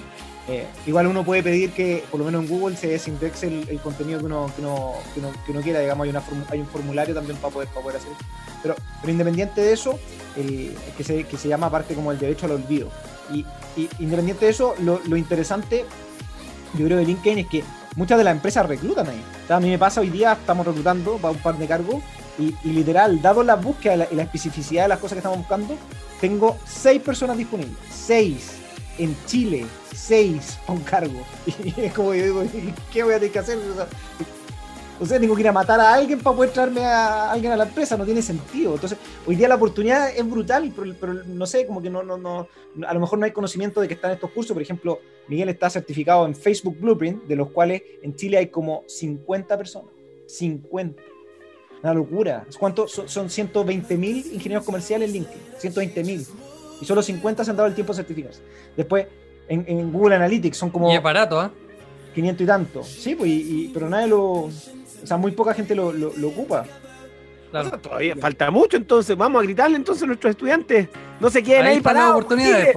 [0.49, 4.19] Eh, igual uno puede pedir que, por lo menos en Google, se desindexe el, contenido
[4.19, 4.95] que uno, que uno,
[5.45, 5.81] que, uno, quiera.
[5.81, 8.13] Digamos, hay, una, hay un formulario también para poder, para poder hacer.
[8.63, 9.99] Pero, pero independiente de eso,
[10.35, 12.89] que, se, que se llama aparte como el derecho al olvido.
[13.31, 13.45] Y,
[13.99, 15.85] independiente de eso, lo, interesante,
[16.79, 17.63] yo creo, de LinkedIn es que
[17.99, 19.23] muchas de las empresas reclutan ahí.
[19.49, 21.97] a mí me pasa hoy día, estamos reclutando para un par de cargos
[22.39, 25.77] y, literal, dado la búsqueda y la, especificidad de las cosas que estamos buscando,
[26.21, 27.77] tengo seis personas disponibles.
[27.91, 28.53] Seis.
[28.99, 31.21] En Chile, seis para un cargo.
[31.65, 32.43] Y es como yo digo,
[32.93, 33.59] ¿qué voy a tener que hacer?
[33.59, 33.89] O sea,
[35.07, 37.97] tengo que ir a matar a alguien para poder traerme a alguien a la empresa,
[37.97, 38.75] no tiene sentido.
[38.75, 42.49] Entonces, hoy día la oportunidad es brutal, pero, no sé, como que no, no, no,
[42.87, 44.55] a lo mejor no hay conocimiento de que están estos cursos.
[44.55, 48.83] Por ejemplo, Miguel está certificado en Facebook Blueprint, de los cuales en Chile hay como
[48.87, 49.91] 50 personas.
[50.27, 51.01] 50.
[51.83, 52.47] Una locura.
[52.59, 52.89] ¿Cuánto?
[52.89, 55.43] Son, 120 mil ingenieros comerciales en LinkedIn.
[55.59, 56.27] 120 mil.
[56.81, 58.41] Y solo 50 se han dado el tiempo de certificarse.
[58.77, 59.07] Después,
[59.49, 60.91] en, Google Analytics son como...
[60.93, 61.53] Y es barato, ¿ah?
[62.19, 62.83] 500 y tanto.
[62.83, 63.31] Sí, pues,
[63.73, 64.51] pero nadie lo
[65.03, 66.65] o sea, muy poca gente lo, lo, ocupa.
[67.81, 70.89] todavía falta mucho, entonces vamos a gritarle entonces a nuestros estudiantes.
[71.21, 72.77] No se queden ahí, ahí para oportunidades.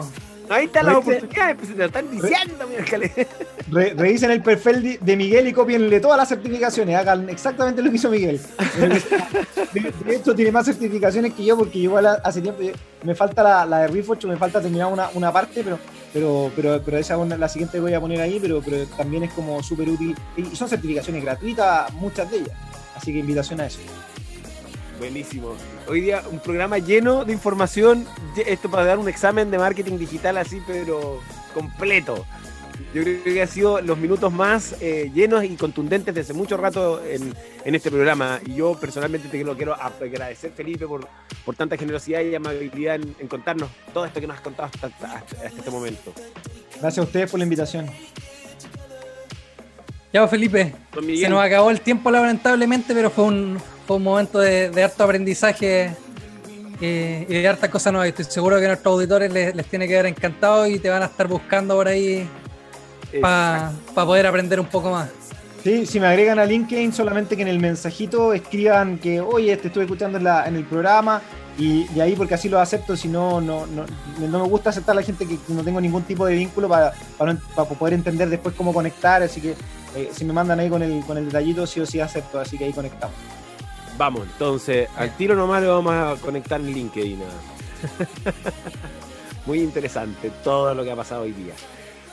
[0.52, 2.66] Ahí están las oportunidades, pues se te lo están diciendo,
[3.72, 6.95] Re, Revisen el perfil de Miguel y copienle todas las certificaciones.
[6.97, 8.39] Hagan exactamente lo que hizo Miguel.
[9.74, 12.62] De, hecho, tiene más certificaciones que yo, porque igual hace tiempo
[13.04, 15.80] me falta la, la de Reforge, me falta terminar una, una parte, pero
[16.14, 19.64] pero, pero, pero esa la siguiente voy a poner ahí, pero, pero también es como
[19.64, 20.16] súper útil.
[20.36, 22.58] Y son certificaciones gratuitas, muchas de ellas.
[22.95, 23.80] Así que invitación a eso.
[24.99, 25.56] Buenísimo.
[25.88, 28.05] Hoy día un programa lleno de información,
[28.45, 31.19] esto para dar un examen de marketing digital así, pero
[31.53, 32.25] completo.
[32.93, 37.01] Yo creo que ha sido los minutos más eh, llenos y contundentes desde mucho rato
[37.05, 38.39] en, en, este programa.
[38.45, 41.07] Y yo personalmente te lo quiero agradecer, Felipe, por,
[41.45, 45.71] por tanta generosidad y amabilidad en, contarnos todo esto que nos has contado hasta, este
[45.71, 46.11] momento.
[46.79, 47.89] Gracias a ustedes por la invitación.
[50.11, 54.69] Ya, Felipe, se nos acabó el tiempo lamentablemente, pero fue un, fue un momento de,
[54.69, 55.95] de harto aprendizaje
[56.82, 58.09] eh, y de hartas cosas nuevas.
[58.09, 61.03] Estoy seguro que a nuestros auditores les, les tiene que haber encantado y te van
[61.03, 62.27] a estar buscando por ahí
[63.21, 65.09] para poder aprender un poco más.
[65.63, 69.67] Sí, si me agregan a LinkedIn, solamente que en el mensajito escriban que, oye, te
[69.67, 71.21] estuve escuchando en, la, en el programa
[71.55, 73.86] y de ahí porque así lo acepto, si no, no, no,
[74.19, 76.93] no me gusta aceptar a la gente que no tengo ningún tipo de vínculo para,
[77.15, 79.55] para, poder entender después cómo conectar, así que
[79.95, 82.57] eh, si me mandan ahí con el, con el detallito, sí o sí acepto, así
[82.57, 83.15] que ahí conectamos.
[84.02, 87.20] Vamos, entonces, al tiro nomás le vamos a conectar en LinkedIn.
[89.45, 91.54] Muy interesante todo lo que ha pasado hoy día.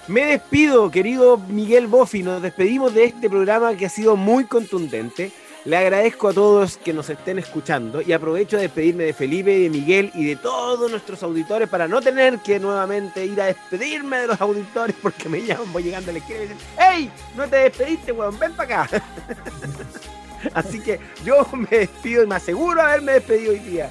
[0.07, 2.22] Me despido, querido Miguel Boffi.
[2.22, 5.32] Nos despedimos de este programa que ha sido muy contundente.
[5.64, 9.70] Le agradezco a todos que nos estén escuchando y aprovecho de despedirme de Felipe, de
[9.70, 14.26] Miguel y de todos nuestros auditores para no tener que nuevamente ir a despedirme de
[14.26, 17.11] los auditores porque me llaman, voy llegando a la esquina y dicen, ¡Hey!
[17.34, 19.03] No te despediste, weón, ven para acá.
[20.55, 23.91] Así que yo me despido y me aseguro haberme despedido hoy día.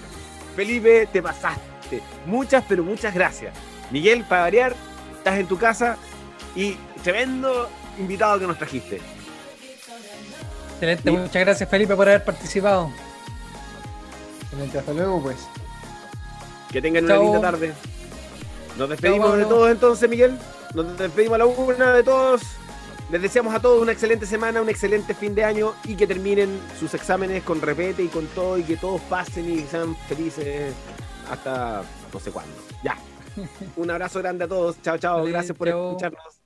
[0.56, 2.02] Felipe, te pasaste.
[2.26, 3.54] Muchas, pero muchas gracias.
[3.92, 4.76] Miguel, para variar,
[5.18, 5.98] estás en tu casa
[6.56, 9.00] y tremendo invitado que nos trajiste.
[10.74, 12.92] Excelente, muchas gracias Felipe por haber participado.
[14.44, 15.48] Excelente, hasta luego pues.
[16.72, 17.74] Que tengan una linda tarde.
[18.78, 20.38] Nos despedimos de todos entonces, Miguel.
[20.74, 22.42] Nos despedimos a la una de todos.
[23.10, 26.60] Les deseamos a todos una excelente semana, un excelente fin de año y que terminen
[26.78, 30.74] sus exámenes con repete y con todo y que todos pasen y sean felices
[31.32, 31.84] hasta
[32.14, 32.54] no sé cuándo.
[32.84, 32.98] Ya.
[33.78, 34.82] Un abrazo grande a todos.
[34.82, 35.24] Chao, chao.
[35.24, 36.38] Gracias por escucharnos.